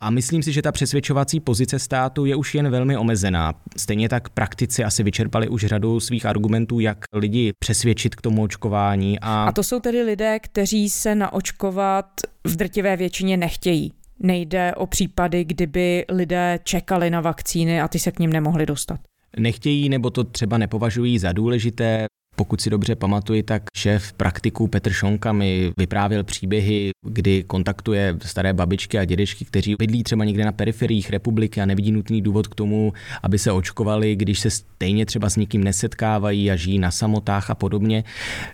A 0.02 0.10
myslím 0.10 0.44
si, 0.44 0.52
že 0.52 0.62
ta 0.62 0.72
přesvědčovací 0.72 1.40
pozice 1.40 1.80
státu 1.80 2.26
je 2.26 2.36
už 2.36 2.56
jen 2.56 2.70
velmi 2.70 2.98
omezená. 2.98 3.54
Stejně 3.78 4.10
tak 4.10 4.30
praktici 4.30 4.84
asi 4.84 5.04
vyčerpali 5.04 5.48
už 5.48 5.66
řadu 5.66 6.00
svých 6.00 6.26
argumentů, 6.26 6.80
jak 6.80 6.98
lidi 7.14 7.54
přesvědčit 7.60 8.16
k 8.16 8.22
tomu 8.22 8.44
očkování. 8.44 9.20
A, 9.20 9.44
a 9.44 9.52
to 9.52 9.64
jsou 9.64 9.80
tedy 9.80 10.02
lidé, 10.02 10.40
kteří 10.40 10.90
se 10.90 11.16
naočkovat 11.16 12.06
v 12.44 12.56
drtivé 12.56 12.98
většině 12.98 13.38
nechtějí. 13.38 13.94
Nejde 14.24 14.76
o 14.76 14.88
případy, 14.88 15.44
kdyby 15.44 16.06
lidé 16.10 16.60
čekali 16.64 17.10
na 17.10 17.22
vakcíny 17.22 17.82
a 17.82 17.88
ty 17.88 18.00
se 18.00 18.12
k 18.12 18.20
ním 18.20 18.34
nemohli 18.34 18.66
dostat. 18.66 19.00
Nechtějí 19.38 19.90
nebo 19.90 20.10
to 20.10 20.24
třeba 20.24 20.58
nepovažují 20.58 21.20
za 21.20 21.32
důležité. 21.32 22.06
Pokud 22.36 22.62
si 22.62 22.70
dobře 22.70 22.96
pamatuji, 22.96 23.44
tak 23.44 23.64
šéf 23.76 24.14
praktiků 24.14 24.68
Petr 24.68 24.92
Šonka 24.92 25.32
mi 25.32 25.72
vyprávěl 25.78 26.24
příběhy, 26.24 26.92
kdy 27.06 27.44
kontaktuje 27.44 28.18
staré 28.26 28.54
babičky 28.54 29.00
a 29.00 29.06
dědečky, 29.06 29.46
kteří 29.46 29.76
bydlí 29.80 30.04
třeba 30.04 30.26
někde 30.26 30.46
na 30.46 30.52
periferiích 30.52 31.10
republiky 31.10 31.62
a 31.62 31.66
nevidí 31.66 31.92
nutný 31.92 32.22
důvod 32.22 32.48
k 32.48 32.56
tomu, 32.56 32.94
aby 33.24 33.40
se 33.40 33.52
očkovali, 33.52 34.16
když 34.16 34.40
se 34.40 34.50
stejně 34.50 35.06
třeba 35.06 35.30
s 35.30 35.36
nikým 35.36 35.64
nesetkávají 35.64 36.52
a 36.52 36.56
žijí 36.56 36.80
na 36.80 36.92
samotách 36.92 37.50
a 37.50 37.56
podobně. 37.56 38.04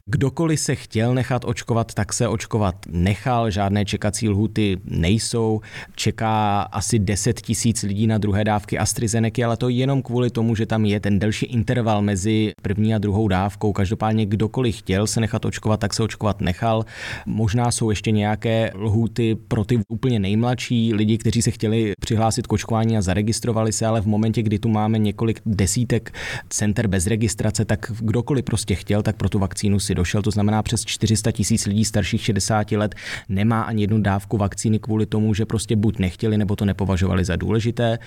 Kdokoliv 0.06 0.60
se 0.60 0.76
chtěl 0.76 1.14
nechat 1.14 1.46
očkovat, 1.46 1.94
tak 1.94 2.14
se 2.14 2.28
očkovat 2.28 2.76
nechal, 2.90 3.52
žádné 3.52 3.86
čekací 3.86 4.30
lhuty 4.30 4.78
nejsou. 4.86 5.62
Čeká 5.96 6.62
asi 6.62 7.00
10 7.00 7.42
tisíc 7.42 7.84
lidí 7.84 8.08
na 8.08 8.18
druhé 8.18 8.44
dávky 8.44 8.78
AstraZeneca, 8.78 9.46
ale 9.46 9.58
to 9.58 9.70
jenom 9.70 10.02
kvůli 10.02 10.30
tomu, 10.30 10.56
že 10.56 10.66
tam 10.66 10.86
je 10.86 11.00
ten 11.00 11.20
delší 11.20 11.46
interval 11.46 12.02
mezi 12.02 12.52
první 12.62 12.96
a 12.96 12.98
druhou 12.98 13.28
dávkou 13.28 13.69
dávkou. 13.70 13.74
Každopádně 13.74 14.26
kdokoliv 14.26 14.76
chtěl 14.78 15.08
se 15.08 15.20
nechat 15.20 15.46
očkovat, 15.46 15.80
tak 15.80 15.94
se 15.94 16.04
očkovat 16.04 16.42
nechal. 16.42 16.86
Možná 17.26 17.72
jsou 17.72 17.90
ještě 17.90 18.12
nějaké 18.12 18.72
lhůty 18.76 19.38
pro 19.48 19.66
ty 19.66 19.80
úplně 19.90 20.20
nejmladší 20.20 20.94
lidi, 20.94 21.18
kteří 21.18 21.42
se 21.42 21.52
chtěli 21.52 21.94
přihlásit 22.00 22.48
k 22.48 22.54
očkování 22.54 22.98
a 22.98 23.02
zaregistrovali 23.02 23.72
se, 23.72 23.86
ale 23.86 24.02
v 24.02 24.08
momentě, 24.08 24.44
kdy 24.44 24.60
tu 24.60 24.70
máme 24.70 25.00
několik 25.00 25.42
desítek 25.46 26.12
center 26.50 26.88
bez 26.88 27.08
registrace, 27.08 27.66
tak 27.66 27.92
kdokoliv 28.00 28.46
prostě 28.46 28.76
chtěl, 28.76 29.02
tak 29.02 29.16
pro 29.16 29.30
tu 29.30 29.40
vakcínu 29.40 29.80
si 29.80 29.96
došel. 29.96 30.22
To 30.22 30.32
znamená, 30.32 30.64
přes 30.64 30.86
400 30.86 31.32
tisíc 31.32 31.66
lidí 31.66 31.86
starších 31.86 32.22
60 32.22 32.72
let 32.72 32.96
nemá 33.30 33.62
ani 33.62 33.84
jednu 33.84 34.02
dávku 34.02 34.38
vakcíny 34.38 34.80
kvůli 34.80 35.06
tomu, 35.06 35.34
že 35.34 35.46
prostě 35.46 35.76
buď 35.76 36.00
nechtěli, 36.00 36.38
nebo 36.38 36.56
to 36.56 36.66
nepovažovali 36.66 37.26
za 37.26 37.36
důležité. 37.36 38.00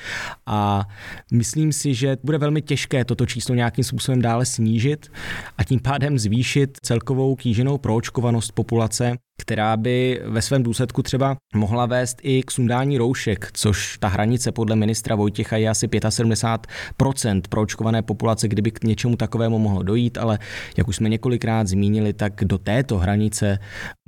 A 0.47 0.89
myslím 1.33 1.73
si, 1.73 1.95
že 1.95 2.17
bude 2.25 2.39
velmi 2.39 2.63
těžké 2.63 3.05
toto 3.05 3.27
číslo 3.27 3.55
nějakým 3.55 3.85
způsobem 3.85 4.23
dále 4.23 4.45
snížit 4.47 5.11
a 5.59 5.65
tím 5.65 5.81
pádem 5.81 6.19
zvýšit 6.19 6.79
celkovou 6.83 7.37
kýženou 7.37 7.79
proočkovanost 7.79 8.53
populace, 8.53 9.17
která 9.41 9.77
by 9.77 10.21
ve 10.25 10.43
svém 10.43 10.63
důsledku 10.63 11.03
třeba 11.03 11.37
mohla 11.55 11.87
vést 11.87 12.19
i 12.23 12.43
k 12.43 12.51
sundání 12.51 12.99
roušek, 12.99 13.51
což 13.53 13.99
ta 13.99 14.09
hranice 14.09 14.53
podle 14.53 14.77
ministra 14.77 15.15
Vojtěcha 15.17 15.57
je 15.57 15.69
asi 15.69 15.87
75% 15.87 17.43
proočkované 17.49 18.03
populace, 18.03 18.49
kdyby 18.49 18.71
k 18.71 18.85
něčemu 18.85 19.17
takovému 19.17 19.59
mohlo 19.59 19.83
dojít, 19.83 20.19
ale 20.19 20.39
jak 20.77 20.89
už 20.89 20.97
jsme 20.97 21.09
několikrát 21.09 21.69
zmínili, 21.69 22.13
tak 22.13 22.45
do 22.45 22.59
této 22.59 22.99
hranice 22.99 23.59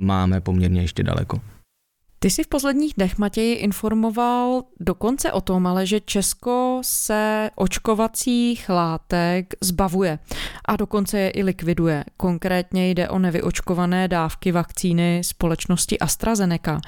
máme 0.01 0.41
poměrně 0.41 0.81
ještě 0.81 1.03
daleko. 1.03 1.54
Ty 2.25 2.31
jsi 2.31 2.43
v 2.43 2.47
posledních 2.47 2.93
dnech, 2.97 3.17
Matěj, 3.17 3.57
informoval 3.59 4.63
dokonce 4.79 5.31
o 5.31 5.41
tom, 5.41 5.67
ale 5.67 5.85
že 5.85 5.99
Česko 5.99 6.79
se 6.81 7.49
očkovacích 7.55 8.69
látek 8.69 9.53
zbavuje 9.61 10.19
a 10.65 10.75
dokonce 10.75 11.19
je 11.19 11.29
i 11.29 11.43
likviduje. 11.43 12.05
Konkrétně 12.17 12.89
jde 12.89 13.09
o 13.09 13.19
nevyočkované 13.19 14.07
dávky 14.07 14.51
vakcíny 14.51 15.21
společnosti 15.23 15.99
AstraZeneca. 15.99 16.79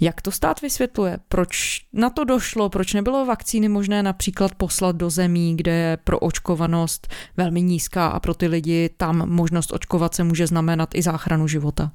Jak 0.00 0.22
to 0.22 0.30
stát 0.30 0.60
vysvětluje? 0.60 1.18
Proč 1.28 1.80
na 1.92 2.10
to 2.10 2.24
došlo? 2.24 2.68
Proč 2.68 2.94
nebylo 2.94 3.26
vakcíny 3.26 3.68
možné 3.68 4.02
například 4.02 4.54
poslat 4.54 4.96
do 4.96 5.10
zemí, 5.10 5.56
kde 5.56 5.72
je 5.72 5.96
pro 5.96 6.18
očkovanost 6.18 7.08
velmi 7.36 7.62
nízká 7.62 8.08
a 8.08 8.20
pro 8.20 8.34
ty 8.34 8.46
lidi 8.46 8.90
tam 8.96 9.28
možnost 9.28 9.72
očkovat 9.72 10.14
se 10.14 10.24
může 10.24 10.46
znamenat 10.46 10.94
i 10.94 11.02
záchranu 11.02 11.48
života? 11.48 11.92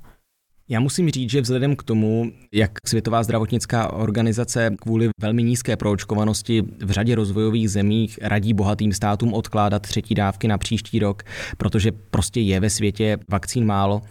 Já 0.69 0.79
musím 0.79 1.09
říct, 1.09 1.29
že 1.29 1.41
vzhledem 1.41 1.75
k 1.75 1.83
tomu, 1.83 2.31
jak 2.51 2.71
Světová 2.85 3.23
zdravotnická 3.23 3.93
organizace 3.93 4.75
kvůli 4.81 5.09
velmi 5.21 5.43
nízké 5.43 5.75
proočkovanosti 5.75 6.63
v 6.85 6.91
řadě 6.91 7.15
rozvojových 7.15 7.69
zemích 7.69 8.19
radí 8.21 8.53
bohatým 8.53 8.93
státům 8.93 9.33
odkládat 9.33 9.81
třetí 9.81 10.15
dávky 10.15 10.47
na 10.47 10.57
příští 10.57 10.99
rok, 10.99 11.23
protože 11.57 11.91
prostě 11.91 12.41
je 12.41 12.59
ve 12.59 12.69
světě 12.69 13.17
vakcín 13.29 13.65
málo, 13.65 14.01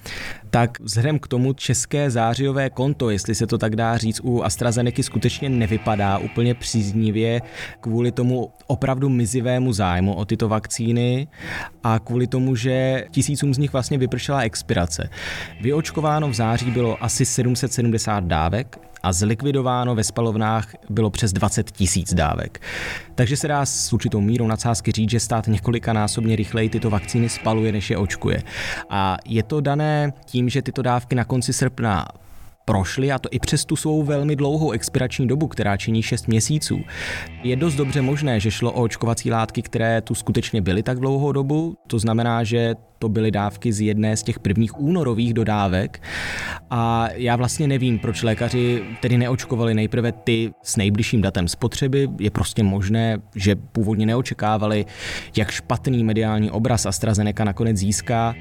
tak 0.50 0.80
vzhledem 0.80 1.18
k 1.18 1.28
tomu 1.28 1.52
české 1.52 2.10
zářijové 2.10 2.70
konto, 2.70 3.10
jestli 3.10 3.34
se 3.34 3.46
to 3.46 3.58
tak 3.58 3.76
dá 3.76 3.96
říct, 3.96 4.20
u 4.24 4.42
AstraZeneca 4.42 5.02
skutečně 5.02 5.48
nevypadá 5.48 6.18
úplně 6.18 6.54
příznivě 6.54 7.40
kvůli 7.80 8.12
tomu 8.12 8.50
opravdu 8.66 9.08
mizivému 9.08 9.72
zájmu 9.72 10.14
o 10.14 10.24
tyto 10.24 10.48
vakcíny 10.48 11.28
a 11.82 11.98
kvůli 11.98 12.26
tomu, 12.26 12.56
že 12.56 13.04
tisícům 13.10 13.54
z 13.54 13.58
nich 13.58 13.72
vlastně 13.72 13.98
vypršela 13.98 14.40
expirace. 14.40 15.08
Vyočkováno 15.60 16.28
v 16.28 16.34
září 16.46 16.70
bylo 16.70 17.04
asi 17.04 17.24
770 17.24 18.24
dávek 18.24 18.78
a 19.02 19.12
zlikvidováno 19.12 19.94
ve 19.94 20.04
spalovnách 20.04 20.74
bylo 20.90 21.10
přes 21.10 21.32
20 21.32 21.70
tisíc 21.70 22.14
dávek. 22.14 22.60
Takže 23.14 23.36
se 23.36 23.48
dá 23.48 23.66
s 23.66 23.92
určitou 23.92 24.20
mírou 24.20 24.46
nadsázky 24.46 24.92
říct, 24.92 25.10
že 25.10 25.20
stát 25.20 25.46
několikanásobně 25.46 26.36
rychleji 26.36 26.68
tyto 26.68 26.90
vakcíny 26.90 27.28
spaluje, 27.28 27.72
než 27.72 27.90
je 27.90 27.96
očkuje. 27.96 28.42
A 28.90 29.16
je 29.24 29.42
to 29.42 29.60
dané 29.60 30.12
tím, 30.24 30.48
že 30.48 30.62
tyto 30.62 30.82
dávky 30.82 31.14
na 31.14 31.24
konci 31.24 31.52
srpna 31.52 32.06
prošly, 32.68 33.12
a 33.12 33.18
to 33.18 33.28
i 33.32 33.38
přes 33.38 33.64
tu 33.64 33.76
svou 33.76 34.02
velmi 34.02 34.36
dlouhou 34.36 34.70
expirační 34.70 35.26
dobu, 35.26 35.46
která 35.46 35.76
činí 35.76 36.02
6 36.02 36.28
měsíců. 36.28 36.80
Je 37.42 37.56
dost 37.56 37.74
dobře 37.74 38.02
možné, 38.02 38.40
že 38.40 38.50
šlo 38.50 38.72
o 38.72 38.82
očkovací 38.82 39.30
látky, 39.30 39.62
které 39.62 40.00
tu 40.00 40.14
skutečně 40.14 40.62
byly 40.62 40.82
tak 40.82 40.98
dlouhou 40.98 41.32
dobu. 41.32 41.76
To 41.86 41.98
znamená, 41.98 42.44
že 42.44 42.74
to 42.98 43.08
byly 43.08 43.30
dávky 43.30 43.72
z 43.72 43.80
jedné 43.80 44.16
z 44.16 44.22
těch 44.22 44.38
prvních 44.38 44.80
únorových 44.80 45.34
dodávek. 45.34 46.02
A 46.70 47.08
já 47.14 47.36
vlastně 47.36 47.68
nevím, 47.68 47.98
proč 47.98 48.22
lékaři 48.22 48.82
tedy 49.02 49.18
neočkovali 49.18 49.74
nejprve 49.74 50.12
ty 50.12 50.50
s 50.62 50.76
nejbližším 50.76 51.22
datem 51.22 51.48
spotřeby. 51.48 52.08
Je 52.20 52.30
prostě 52.30 52.62
možné, 52.62 53.18
že 53.34 53.56
původně 53.56 54.06
neočekávali, 54.06 54.84
jak 55.36 55.50
špatný 55.50 56.04
mediální 56.04 56.50
obraz 56.50 56.86
AstraZeneca 56.86 57.44
nakonec 57.44 57.76
získá. 57.76 58.34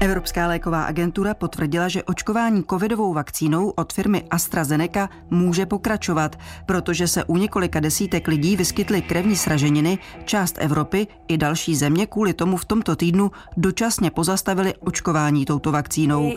Evropská 0.00 0.46
léková 0.46 0.84
agentura 0.84 1.34
potvrdila, 1.34 1.88
že 1.88 2.02
očkování 2.02 2.64
covidovou 2.70 3.12
vakcínou 3.12 3.68
od 3.68 3.92
firmy 3.92 4.24
AstraZeneca 4.30 5.08
může 5.30 5.66
pokračovat, 5.66 6.36
protože 6.66 7.08
se 7.08 7.24
u 7.24 7.36
několika 7.36 7.80
desítek 7.80 8.28
lidí 8.28 8.56
vyskytly 8.56 9.02
krevní 9.02 9.36
sraženiny, 9.36 9.98
část 10.24 10.56
Evropy 10.58 11.06
i 11.28 11.36
další 11.36 11.76
země 11.76 12.06
kvůli 12.06 12.34
tomu 12.34 12.56
v 12.56 12.64
tomto 12.64 12.96
týdnu 12.96 13.30
dočasně 13.56 14.10
pozastavili 14.10 14.74
očkování 14.74 15.44
touto 15.44 15.72
vakcínou. 15.72 16.32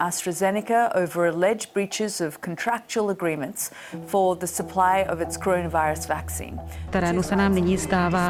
AstraZeneca 0.00 0.94
over 1.04 1.34
alleged 1.34 1.70
breaches 1.74 2.20
of 2.20 2.38
contractual 2.44 3.10
agreements 3.10 3.70
for 4.06 4.36
the 4.38 4.46
supply 4.46 5.04
of 5.12 5.20
its 5.20 5.38
coronavirus 5.38 6.08
vaccine. 6.08 6.62
Terénu 6.90 7.22
se 7.22 7.36
nám 7.36 7.54
nyní 7.54 7.78
stává 7.78 8.29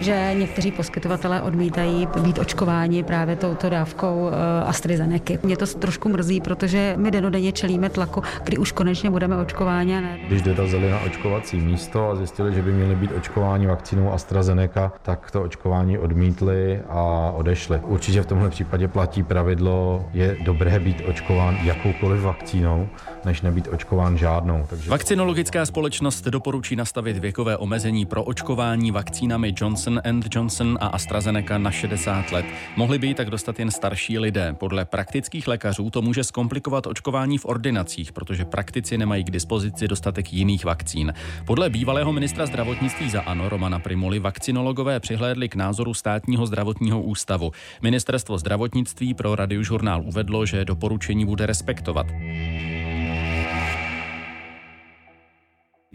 že 0.00 0.30
někteří 0.34 0.72
poskytovatelé 0.72 1.42
odmítají 1.42 2.08
být 2.20 2.38
očkováni 2.38 3.02
právě 3.04 3.36
touto 3.36 3.70
dávkou 3.70 4.28
eh, 4.28 4.64
AstraZeneca. 4.64 5.34
Mě 5.42 5.56
to 5.56 5.66
trošku 5.66 6.08
mrzí, 6.08 6.40
protože 6.40 6.94
my 6.96 7.10
denodenně 7.10 7.52
čelíme 7.52 7.90
tlaku, 7.90 8.22
kdy 8.44 8.58
už 8.58 8.72
konečně 8.72 9.10
budeme 9.10 9.36
očkováni. 9.36 10.00
Ne? 10.00 10.18
Když 10.28 10.42
dorazili 10.42 10.90
na 10.90 11.00
očkovací 11.00 11.56
místo 11.56 12.10
a 12.10 12.14
zjistili, 12.16 12.54
že 12.54 12.62
by 12.62 12.72
měli 12.72 12.96
být 12.96 13.12
očkováni 13.12 13.66
vakcínou 13.66 14.12
AstraZeneca, 14.12 14.92
tak 15.02 15.30
to 15.30 15.42
očkování 15.42 15.98
odmítli 15.98 16.80
a 16.88 17.30
odešli. 17.34 17.80
Určitě 17.82 18.22
v 18.22 18.26
tomhle 18.26 18.50
případě 18.50 18.88
platí 18.88 19.22
pravidlo, 19.22 20.08
je 20.12 20.36
dobré 20.44 20.80
být 20.80 21.02
očkován 21.08 21.58
jakoukoliv 21.62 22.22
vakcínou, 22.22 22.88
než 23.24 23.42
nebýt 23.42 23.68
očkován 23.72 24.18
žádnou. 24.18 24.66
Takže... 24.70 24.90
Vakcinologická 24.90 25.66
společnost 25.66 26.24
doporučí 26.24 26.76
nastavit 26.76 27.18
věkové 27.18 27.56
omezení 27.56 28.06
pro 28.06 28.24
očkování 28.24 28.90
vakcína 28.90 29.35
vakcínami 29.36 29.54
Johnson 29.60 30.00
Johnson 30.32 30.78
a 30.80 30.86
AstraZeneca 30.86 31.58
na 31.58 31.70
60 31.70 32.32
let. 32.32 32.46
Mohli 32.76 32.98
by 32.98 33.14
tak 33.14 33.30
dostat 33.30 33.58
jen 33.58 33.70
starší 33.70 34.18
lidé. 34.18 34.54
Podle 34.58 34.84
praktických 34.84 35.48
lékařů 35.48 35.90
to 35.90 36.02
může 36.02 36.24
zkomplikovat 36.24 36.86
očkování 36.86 37.38
v 37.38 37.44
ordinacích, 37.44 38.12
protože 38.12 38.44
praktici 38.44 38.98
nemají 38.98 39.24
k 39.24 39.30
dispozici 39.30 39.88
dostatek 39.88 40.32
jiných 40.32 40.64
vakcín. 40.64 41.12
Podle 41.46 41.70
bývalého 41.70 42.12
ministra 42.12 42.46
zdravotnictví 42.46 43.10
za 43.10 43.20
ANO 43.20 43.48
Romana 43.48 43.78
Primoli 43.78 44.18
vakcinologové 44.18 45.00
přihlédli 45.00 45.48
k 45.48 45.54
názoru 45.54 45.94
státního 45.94 46.46
zdravotního 46.46 47.02
ústavu. 47.02 47.52
Ministerstvo 47.82 48.38
zdravotnictví 48.38 49.14
pro 49.14 49.34
radiožurnál 49.34 50.02
uvedlo, 50.06 50.46
že 50.46 50.64
doporučení 50.64 51.26
bude 51.26 51.46
respektovat. 51.46 52.06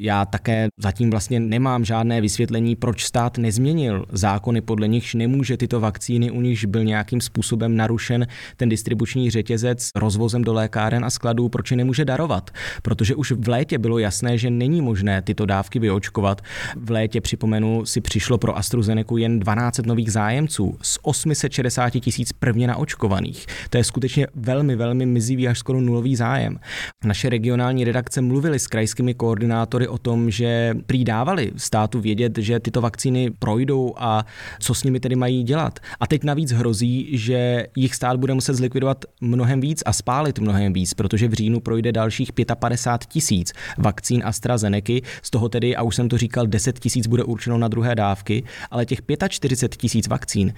Já 0.04 0.26
také 0.26 0.68
zatím 0.78 1.10
vlastně 1.10 1.40
nemám 1.40 1.86
žádné 1.86 2.22
vysvětlení, 2.22 2.76
proč 2.76 3.06
stát 3.06 3.38
nezměnil 3.38 4.06
zákony, 4.12 4.62
podle 4.62 4.88
nichž 4.88 5.14
nemůže 5.14 5.58
tyto 5.58 5.80
vakcíny, 5.80 6.32
u 6.32 6.42
nichž 6.42 6.66
byl 6.66 6.84
nějakým 6.84 7.22
způsobem 7.22 7.76
narušen 7.76 8.28
ten 8.58 8.70
distribuční 8.70 9.32
řetězec 9.32 9.90
rozvozem 9.96 10.44
do 10.44 10.54
lékáren 10.54 11.06
a 11.06 11.10
skladů, 11.10 11.50
proč 11.50 11.72
je 11.72 11.78
nemůže 11.78 12.06
darovat. 12.06 12.52
Protože 12.82 13.16
už 13.16 13.32
v 13.32 13.48
létě 13.48 13.78
bylo 13.78 14.00
jasné, 14.00 14.38
že 14.38 14.50
není 14.50 14.82
možné 14.82 15.22
tyto 15.22 15.46
dávky 15.46 15.80
vyočkovat. 15.80 16.42
V 16.76 16.92
létě, 16.92 17.22
připomenu, 17.22 17.86
si 17.86 18.02
přišlo 18.02 18.38
pro 18.38 18.58
AstraZeneca 18.58 19.18
jen 19.18 19.40
12 19.40 19.78
nových 19.86 20.12
zájemců 20.12 20.78
z 20.82 21.00
860 21.02 21.90
tisíc 21.90 22.32
prvně 22.32 22.68
naočkovaných. 22.68 23.46
To 23.70 23.78
je 23.78 23.84
skutečně 23.84 24.28
velmi, 24.36 24.76
velmi 24.76 25.06
mizivý 25.06 25.48
až 25.48 25.60
skoro 25.60 25.82
nulový 25.82 26.16
zájem. 26.16 26.60
Naše 27.04 27.30
regionální 27.30 27.84
redakce 27.84 28.22
mluvily 28.22 28.60
s 28.60 28.68
krajskými 28.68 29.14
koordinátory 29.14 29.91
o 29.92 29.98
tom, 29.98 30.32
že 30.32 30.76
přidávali 30.86 31.52
státu 31.58 32.00
vědět, 32.00 32.38
že 32.38 32.60
tyto 32.60 32.82
vakcíny 32.82 33.32
projdou 33.40 33.94
a 33.98 34.26
co 34.60 34.74
s 34.74 34.84
nimi 34.84 35.00
tedy 35.00 35.16
mají 35.16 35.44
dělat. 35.44 35.80
A 36.00 36.08
teď 36.08 36.24
navíc 36.24 36.52
hrozí, 36.52 37.18
že 37.18 37.68
jich 37.76 37.96
stát 37.96 38.18
bude 38.18 38.34
muset 38.34 38.54
zlikvidovat 38.54 39.06
mnohem 39.22 39.62
víc 39.62 39.84
a 39.86 39.94
spálit 39.94 40.40
mnohem 40.40 40.74
víc, 40.74 40.94
protože 40.94 41.28
v 41.28 41.34
říjnu 41.34 41.60
projde 41.60 41.92
dalších 41.92 42.32
55 42.60 43.14
tisíc 43.14 43.54
vakcín 43.78 44.22
AstraZeneca, 44.26 44.94
z 45.22 45.30
toho 45.30 45.50
tedy, 45.50 45.76
a 45.76 45.82
už 45.84 45.96
jsem 45.96 46.10
to 46.10 46.18
říkal, 46.18 46.48
10 46.48 46.80
tisíc 46.80 47.08
bude 47.08 47.24
určeno 47.24 47.58
na 47.58 47.68
druhé 47.68 47.96
dávky, 47.96 48.44
ale 48.72 48.86
těch 48.86 49.00
45 49.28 49.78
tisíc 49.82 50.08
vakcín 50.08 50.54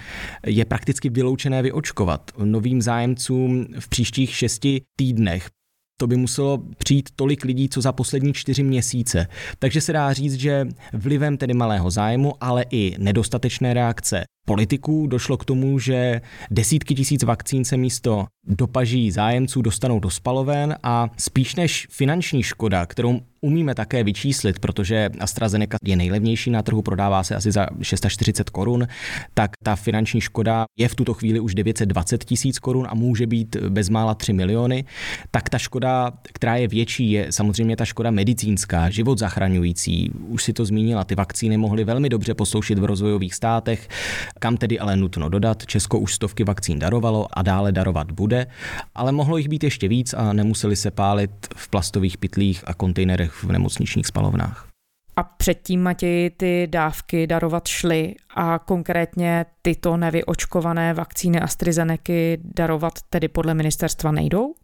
je 0.46 0.66
prakticky 0.66 1.10
vyloučené 1.10 1.62
vyočkovat 1.62 2.32
novým 2.38 2.82
zájemcům 2.82 3.66
v 3.80 3.90
příštích 3.90 4.36
šesti 4.36 4.82
týdnech 4.96 5.50
to 5.98 6.08
by 6.08 6.18
muselo 6.18 6.60
přijít 6.78 7.10
tolik 7.16 7.46
lidí, 7.46 7.70
co 7.70 7.82
za 7.82 7.92
poslední 7.92 8.34
čtyři 8.34 8.64
měsíce. 8.64 9.28
Takže 9.60 9.82
se 9.82 9.94
dá 9.94 10.14
říct, 10.14 10.34
že 10.34 10.68
vlivem 10.94 11.38
tedy 11.38 11.54
malého 11.54 11.92
zájmu, 11.92 12.34
ale 12.42 12.66
i 12.72 12.96
nedostatečné 13.00 13.74
reakce 13.74 14.24
politiků 14.46 15.08
došlo 15.08 15.38
k 15.38 15.46
tomu, 15.46 15.80
že 15.80 16.22
desítky 16.52 16.96
tisíc 16.96 17.24
vakcín 17.24 17.66
se 17.66 17.78
místo 17.78 18.26
dopaží 18.48 19.12
zájemců 19.12 19.62
dostanou 19.62 20.00
do 20.00 20.10
spaloven 20.10 20.76
a 20.84 21.10
spíš 21.18 21.56
než 21.56 21.88
finanční 21.90 22.44
škoda, 22.44 22.86
kterou 22.86 23.20
umíme 23.42 23.76
také 23.76 24.04
vyčíslit, 24.04 24.60
protože 24.60 25.10
AstraZeneca 25.20 25.78
je 25.84 25.96
nejlevnější 25.96 26.50
na 26.50 26.62
trhu, 26.62 26.82
prodává 26.82 27.24
se 27.24 27.36
asi 27.36 27.52
za 27.52 27.68
640 27.82 28.50
korun, 28.50 28.88
tak 29.34 29.52
ta 29.64 29.76
finanční 29.76 30.22
škoda 30.22 30.66
je 30.80 30.88
v 30.88 30.96
tuto 30.96 31.14
chvíli 31.14 31.40
už 31.40 31.56
920 31.56 32.24
tisíc 32.24 32.60
korun 32.60 32.88
a 32.90 32.96
může 32.96 33.28
být 33.28 33.56
bezmála 33.56 34.16
3 34.16 34.34
miliony, 34.34 34.86
tak 35.32 35.50
ta 35.50 35.58
škoda, 35.58 36.12
která 36.34 36.56
je 36.56 36.68
větší, 36.68 37.12
je 37.12 37.32
samozřejmě 37.32 37.76
ta 37.76 37.86
škoda 37.86 38.12
medicínská, 38.12 38.90
život 38.90 39.20
zachraňující. 39.20 40.12
Už 40.28 40.44
si 40.44 40.54
to 40.54 40.66
zmínila, 40.66 41.04
ty 41.04 41.16
vakcíny 41.16 41.58
mohly 41.58 41.84
velmi 41.84 42.10
dobře 42.10 42.34
posloušit 42.34 42.80
v 42.80 42.86
rozvojových 42.86 43.34
státech, 43.34 43.90
kam 44.40 44.58
tedy 44.58 44.80
ale 44.80 44.96
nutno 44.96 45.30
dodat, 45.30 45.66
Česko 45.66 46.00
už 46.00 46.14
stovky 46.16 46.44
vakcín 46.44 46.80
darovalo 46.80 47.28
a 47.32 47.42
dále 47.42 47.72
darovat 47.72 48.12
bude, 48.12 48.48
ale 48.96 49.12
mohlo 49.12 49.38
jich 49.38 49.48
být 49.48 49.64
ještě 49.64 49.88
víc 49.88 50.14
a 50.14 50.34
nemuseli 50.34 50.76
se 50.76 50.92
pálit 50.92 51.32
v 51.56 51.70
plastových 51.70 52.18
pytlích 52.18 52.64
a 52.68 52.74
kontejnerech 52.74 53.44
v 53.44 53.52
nemocničních 53.52 54.08
spalovnách. 54.08 54.68
A 55.16 55.24
předtím, 55.24 55.84
Matěji, 55.84 56.30
ty 56.30 56.68
dávky 56.72 57.28
darovat 57.28 57.68
šly 57.68 58.16
a 58.36 58.60
konkrétně 58.60 59.46
tyto 59.62 59.98
nevyočkované 59.98 60.94
vakcíny 60.94 61.40
AstraZeneca 61.40 62.14
darovat 62.44 62.94
tedy 63.10 63.28
podle 63.28 63.54
ministerstva 63.54 64.12
nejdou? 64.12 64.56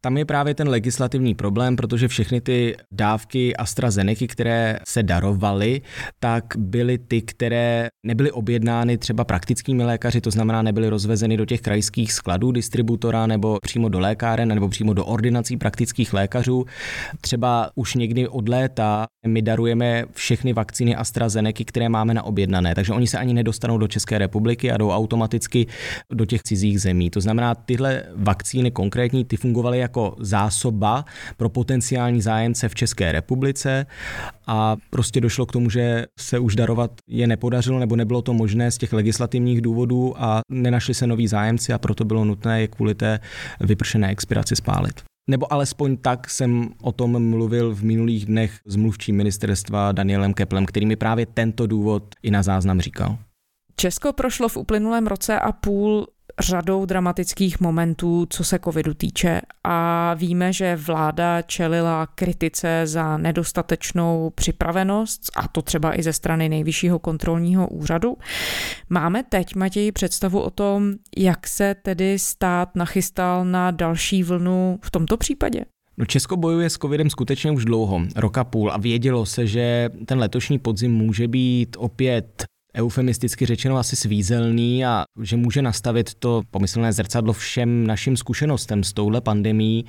Tam 0.00 0.16
je 0.16 0.24
právě 0.24 0.54
ten 0.54 0.68
legislativní 0.68 1.34
problém, 1.34 1.76
protože 1.76 2.08
všechny 2.08 2.40
ty 2.40 2.76
dávky 2.92 3.56
AstraZeneca, 3.56 4.24
které 4.28 4.78
se 4.86 5.02
darovaly, 5.02 5.80
tak 6.20 6.44
byly 6.56 6.98
ty, 6.98 7.22
které 7.22 7.88
nebyly 8.06 8.32
objednány 8.32 8.98
třeba 8.98 9.24
praktickými 9.24 9.84
lékaři, 9.84 10.20
to 10.20 10.30
znamená 10.30 10.62
nebyly 10.62 10.88
rozvezeny 10.88 11.36
do 11.36 11.44
těch 11.44 11.60
krajských 11.60 12.12
skladů 12.12 12.52
distributora 12.52 13.26
nebo 13.26 13.58
přímo 13.62 13.88
do 13.88 14.00
lékáren 14.00 14.48
nebo 14.48 14.68
přímo 14.68 14.92
do 14.94 15.04
ordinací 15.04 15.56
praktických 15.56 16.12
lékařů. 16.12 16.64
Třeba 17.20 17.70
už 17.74 17.94
někdy 17.94 18.28
od 18.28 18.48
léta 18.48 19.06
my 19.26 19.42
darujeme 19.42 20.04
všechny 20.12 20.52
vakcíny 20.52 20.96
AstraZeneca, 20.96 21.64
které 21.66 21.88
máme 21.88 22.14
na 22.14 22.22
objednané, 22.22 22.74
takže 22.74 22.92
oni 22.92 23.06
se 23.06 23.18
ani 23.18 23.34
nedostanou 23.34 23.78
do 23.78 23.88
České 23.88 24.18
republiky 24.18 24.70
a 24.70 24.76
jdou 24.76 24.90
automaticky 24.90 25.66
do 26.12 26.24
těch 26.24 26.42
cizích 26.42 26.80
zemí. 26.80 27.10
To 27.10 27.20
znamená, 27.20 27.54
tyhle 27.54 28.02
vakcíny 28.16 28.70
konkrétní, 28.70 29.24
ty 29.24 29.36
fungovaly 29.36 29.71
jako 29.78 30.16
zásoba 30.18 31.04
pro 31.36 31.48
potenciální 31.48 32.22
zájemce 32.22 32.68
v 32.68 32.74
České 32.74 33.12
republice 33.12 33.86
a 34.46 34.76
prostě 34.90 35.20
došlo 35.20 35.46
k 35.46 35.52
tomu, 35.52 35.70
že 35.70 36.06
se 36.20 36.38
už 36.38 36.56
darovat 36.56 36.90
je 37.08 37.26
nepodařilo 37.26 37.78
nebo 37.78 37.96
nebylo 37.96 38.22
to 38.22 38.34
možné 38.34 38.70
z 38.70 38.78
těch 38.78 38.92
legislativních 38.92 39.60
důvodů 39.60 40.14
a 40.22 40.40
nenašli 40.50 40.94
se 40.94 41.06
noví 41.06 41.28
zájemci 41.28 41.72
a 41.72 41.78
proto 41.78 42.04
bylo 42.04 42.24
nutné 42.24 42.60
je 42.60 42.68
kvůli 42.68 42.94
té 42.94 43.20
vypršené 43.60 44.10
expiraci 44.10 44.56
spálit. 44.56 45.02
Nebo 45.30 45.52
alespoň 45.52 45.96
tak 45.96 46.30
jsem 46.30 46.68
o 46.82 46.92
tom 46.92 47.30
mluvil 47.30 47.74
v 47.74 47.82
minulých 47.82 48.26
dnech 48.26 48.58
s 48.66 48.76
mluvčím 48.76 49.16
ministerstva 49.16 49.92
Danielem 49.92 50.34
Keplem, 50.34 50.66
který 50.66 50.86
mi 50.86 50.96
právě 50.96 51.26
tento 51.26 51.66
důvod 51.66 52.04
i 52.22 52.30
na 52.30 52.42
záznam 52.42 52.80
říkal. 52.80 53.18
Česko 53.76 54.12
prošlo 54.12 54.48
v 54.48 54.56
uplynulém 54.56 55.06
roce 55.06 55.40
a 55.40 55.52
půl 55.52 56.06
řadou 56.40 56.86
dramatických 56.86 57.60
momentů, 57.60 58.26
co 58.30 58.44
se 58.44 58.58
covidu 58.58 58.94
týče 58.94 59.40
a 59.64 60.14
víme, 60.14 60.52
že 60.52 60.76
vláda 60.76 61.42
čelila 61.42 62.06
kritice 62.06 62.82
za 62.84 63.16
nedostatečnou 63.16 64.32
připravenost 64.34 65.30
a 65.36 65.48
to 65.48 65.62
třeba 65.62 65.98
i 65.98 66.02
ze 66.02 66.12
strany 66.12 66.48
nejvyššího 66.48 66.98
kontrolního 66.98 67.68
úřadu. 67.68 68.16
Máme 68.90 69.22
teď, 69.22 69.54
Matěji, 69.54 69.92
představu 69.92 70.40
o 70.40 70.50
tom, 70.50 70.92
jak 71.16 71.48
se 71.48 71.74
tedy 71.82 72.18
stát 72.18 72.76
nachystal 72.76 73.44
na 73.44 73.70
další 73.70 74.22
vlnu 74.22 74.78
v 74.82 74.90
tomto 74.90 75.16
případě? 75.16 75.64
No 75.96 76.06
Česko 76.06 76.36
bojuje 76.36 76.70
s 76.70 76.74
covidem 76.78 77.10
skutečně 77.10 77.50
už 77.50 77.64
dlouho, 77.64 78.00
roka 78.16 78.44
půl 78.44 78.72
a 78.72 78.78
vědělo 78.78 79.26
se, 79.26 79.46
že 79.46 79.90
ten 80.06 80.18
letošní 80.18 80.58
podzim 80.58 80.92
může 80.92 81.28
být 81.28 81.76
opět 81.78 82.44
eufemisticky 82.74 83.46
řečeno 83.46 83.76
asi 83.76 83.96
svízelný 83.96 84.84
a 84.84 85.04
že 85.22 85.36
může 85.36 85.62
nastavit 85.62 86.14
to 86.14 86.42
pomyslné 86.50 86.92
zrcadlo 86.92 87.32
všem 87.32 87.86
našim 87.86 88.16
zkušenostem 88.16 88.84
s 88.84 88.92
touhle 88.92 89.20
pandemí. 89.20 89.84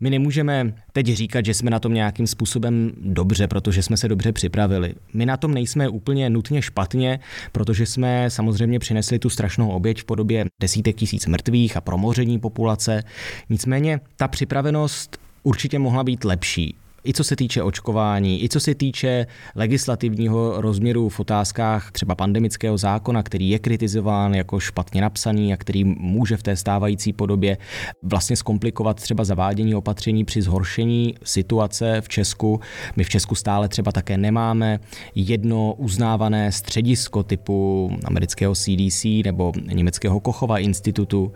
My 0.00 0.10
nemůžeme 0.10 0.74
teď 0.92 1.06
říkat, 1.06 1.44
že 1.44 1.54
jsme 1.54 1.70
na 1.70 1.78
tom 1.78 1.94
nějakým 1.94 2.26
způsobem 2.26 2.92
dobře, 3.00 3.48
protože 3.48 3.82
jsme 3.82 3.96
se 3.96 4.08
dobře 4.08 4.32
připravili. 4.32 4.94
My 5.14 5.26
na 5.26 5.36
tom 5.36 5.54
nejsme 5.54 5.88
úplně 5.88 6.30
nutně 6.30 6.62
špatně, 6.62 7.20
protože 7.52 7.86
jsme 7.86 8.30
samozřejmě 8.30 8.78
přinesli 8.78 9.18
tu 9.18 9.30
strašnou 9.30 9.70
oběť 9.70 10.00
v 10.00 10.04
podobě 10.04 10.44
desítek 10.60 10.96
tisíc 10.96 11.26
mrtvých 11.26 11.76
a 11.76 11.80
promoření 11.80 12.38
populace. 12.38 13.02
Nicméně 13.50 14.00
ta 14.16 14.28
připravenost 14.28 15.18
určitě 15.42 15.78
mohla 15.78 16.04
být 16.04 16.24
lepší 16.24 16.74
i 17.04 17.12
co 17.12 17.24
se 17.24 17.36
týče 17.36 17.62
očkování, 17.62 18.44
i 18.44 18.48
co 18.48 18.60
se 18.60 18.74
týče 18.74 19.26
legislativního 19.54 20.60
rozměru 20.60 21.08
v 21.08 21.20
otázkách 21.20 21.90
třeba 21.90 22.14
pandemického 22.14 22.78
zákona, 22.78 23.22
který 23.22 23.50
je 23.50 23.58
kritizován 23.58 24.34
jako 24.34 24.60
špatně 24.60 25.00
napsaný 25.00 25.52
a 25.52 25.56
který 25.56 25.84
může 25.84 26.36
v 26.36 26.42
té 26.42 26.56
stávající 26.56 27.12
podobě 27.12 27.58
vlastně 28.02 28.36
zkomplikovat 28.36 29.00
třeba 29.00 29.24
zavádění 29.24 29.74
opatření 29.74 30.24
při 30.24 30.42
zhoršení 30.42 31.14
situace 31.24 32.00
v 32.00 32.08
Česku. 32.08 32.60
My 32.96 33.04
v 33.04 33.08
Česku 33.08 33.34
stále 33.34 33.68
třeba 33.68 33.92
také 33.92 34.18
nemáme 34.18 34.80
jedno 35.14 35.74
uznávané 35.74 36.52
středisko 36.52 37.22
typu 37.22 37.90
amerického 38.04 38.54
CDC 38.54 39.04
nebo 39.24 39.52
německého 39.72 40.20
Kochova 40.20 40.58
institutu 40.58 41.32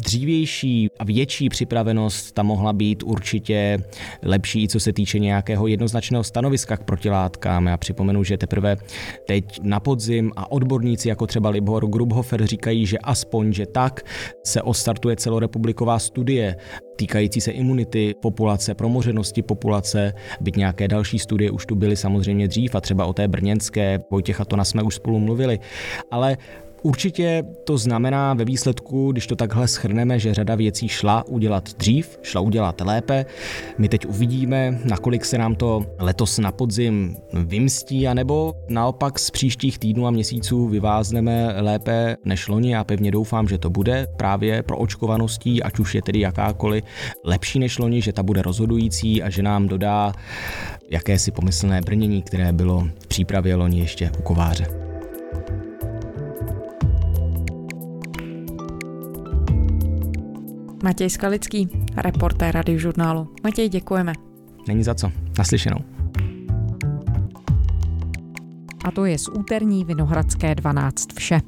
dřívější 0.00 0.88
a 0.98 1.04
větší 1.04 1.48
připravenost 1.48 2.34
tam 2.34 2.46
mohla 2.46 2.72
být 2.72 3.02
určitě 3.02 3.78
lepší, 4.22 4.68
co 4.68 4.80
se 4.80 4.92
týče 4.92 5.18
nějakého 5.18 5.66
jednoznačného 5.66 6.24
stanoviska 6.24 6.76
k 6.76 6.84
protilátkám. 6.84 7.66
Já 7.66 7.76
připomenu, 7.76 8.24
že 8.24 8.38
teprve 8.38 8.76
teď 9.26 9.60
na 9.62 9.80
podzim 9.80 10.32
a 10.36 10.52
odborníci 10.52 11.08
jako 11.08 11.26
třeba 11.26 11.50
Libor 11.50 11.86
Grubhofer 11.86 12.46
říkají, 12.46 12.86
že 12.86 12.98
aspoň, 12.98 13.52
že 13.52 13.66
tak 13.66 14.00
se 14.44 14.62
ostartuje 14.62 15.16
celorepubliková 15.16 15.98
studie 15.98 16.56
týkající 16.96 17.40
se 17.40 17.50
imunity 17.50 18.14
populace, 18.22 18.74
promořenosti 18.74 19.42
populace, 19.42 20.12
byť 20.40 20.56
nějaké 20.56 20.88
další 20.88 21.18
studie 21.18 21.50
už 21.50 21.66
tu 21.66 21.74
byly 21.74 21.96
samozřejmě 21.96 22.48
dřív 22.48 22.74
a 22.74 22.80
třeba 22.80 23.06
o 23.06 23.12
té 23.12 23.28
brněnské, 23.28 24.00
Vojtěcha 24.10 24.44
Tona 24.44 24.64
jsme 24.64 24.82
už 24.82 24.94
spolu 24.94 25.18
mluvili, 25.18 25.58
ale 26.10 26.36
Určitě 26.82 27.44
to 27.64 27.78
znamená 27.78 28.34
ve 28.34 28.44
výsledku, 28.44 29.12
když 29.12 29.26
to 29.26 29.36
takhle 29.36 29.68
schrneme, 29.68 30.18
že 30.18 30.34
řada 30.34 30.54
věcí 30.54 30.88
šla 30.88 31.26
udělat 31.28 31.74
dřív, 31.78 32.18
šla 32.22 32.40
udělat 32.40 32.80
lépe. 32.80 33.26
My 33.78 33.88
teď 33.88 34.06
uvidíme, 34.06 34.78
nakolik 34.84 35.24
se 35.24 35.38
nám 35.38 35.54
to 35.54 35.86
letos 35.98 36.38
na 36.38 36.52
podzim 36.52 37.16
vymstí, 37.32 38.08
anebo 38.08 38.54
naopak 38.68 39.18
z 39.18 39.30
příštích 39.30 39.78
týdnů 39.78 40.06
a 40.06 40.10
měsíců 40.10 40.68
vyvázneme 40.68 41.60
lépe 41.60 42.16
než 42.24 42.48
loni. 42.48 42.72
Já 42.72 42.84
pevně 42.84 43.10
doufám, 43.10 43.48
že 43.48 43.58
to 43.58 43.70
bude 43.70 44.06
právě 44.16 44.62
pro 44.62 44.78
očkovaností, 44.78 45.62
ať 45.62 45.78
už 45.78 45.94
je 45.94 46.02
tedy 46.02 46.20
jakákoliv 46.20 46.84
lepší 47.24 47.58
než 47.58 47.78
loni, 47.78 48.02
že 48.02 48.12
ta 48.12 48.22
bude 48.22 48.42
rozhodující 48.42 49.22
a 49.22 49.30
že 49.30 49.42
nám 49.42 49.68
dodá 49.68 50.12
jakési 50.90 51.30
pomyslné 51.30 51.80
brnění, 51.80 52.22
které 52.22 52.52
bylo 52.52 52.88
v 53.00 53.06
přípravě 53.06 53.54
loni 53.54 53.80
ještě 53.80 54.10
u 54.18 54.22
kováře. 54.22 54.87
Matěj 60.82 61.10
Skalický, 61.10 61.68
reportér 61.96 62.54
radiožurnálu. 62.54 63.28
Matěj, 63.44 63.68
děkujeme. 63.68 64.12
Není 64.68 64.82
za 64.84 64.94
co. 64.94 65.12
Naslyšenou. 65.38 65.78
A 68.84 68.90
to 68.90 69.04
je 69.04 69.18
z 69.18 69.28
úterní 69.28 69.84
Vinohradské 69.84 70.54
12 70.54 71.12
vše. 71.12 71.40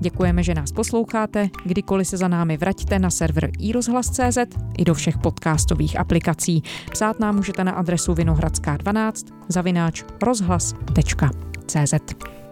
Děkujeme, 0.00 0.42
že 0.42 0.54
nás 0.54 0.72
posloucháte. 0.72 1.48
Kdykoliv 1.64 2.08
se 2.08 2.16
za 2.16 2.28
námi 2.28 2.56
vraťte 2.56 2.98
na 2.98 3.10
server 3.10 3.50
iRozhlas.cz 3.58 4.38
i 4.78 4.84
do 4.84 4.94
všech 4.94 5.18
podcastových 5.18 6.00
aplikací. 6.00 6.62
Psát 6.92 7.20
nám 7.20 7.36
můžete 7.36 7.64
na 7.64 7.72
adresu 7.72 8.14
vinohradská12 8.14 9.34
zavináč 9.48 10.04
rozhlas.cz. 10.22 11.94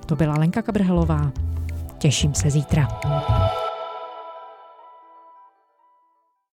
To 0.06 0.16
byla 0.16 0.38
Lenka 0.38 0.62
Kabrhelová. 0.62 1.32
Těším 1.98 2.34
se 2.34 2.50
zítra. 2.50 2.88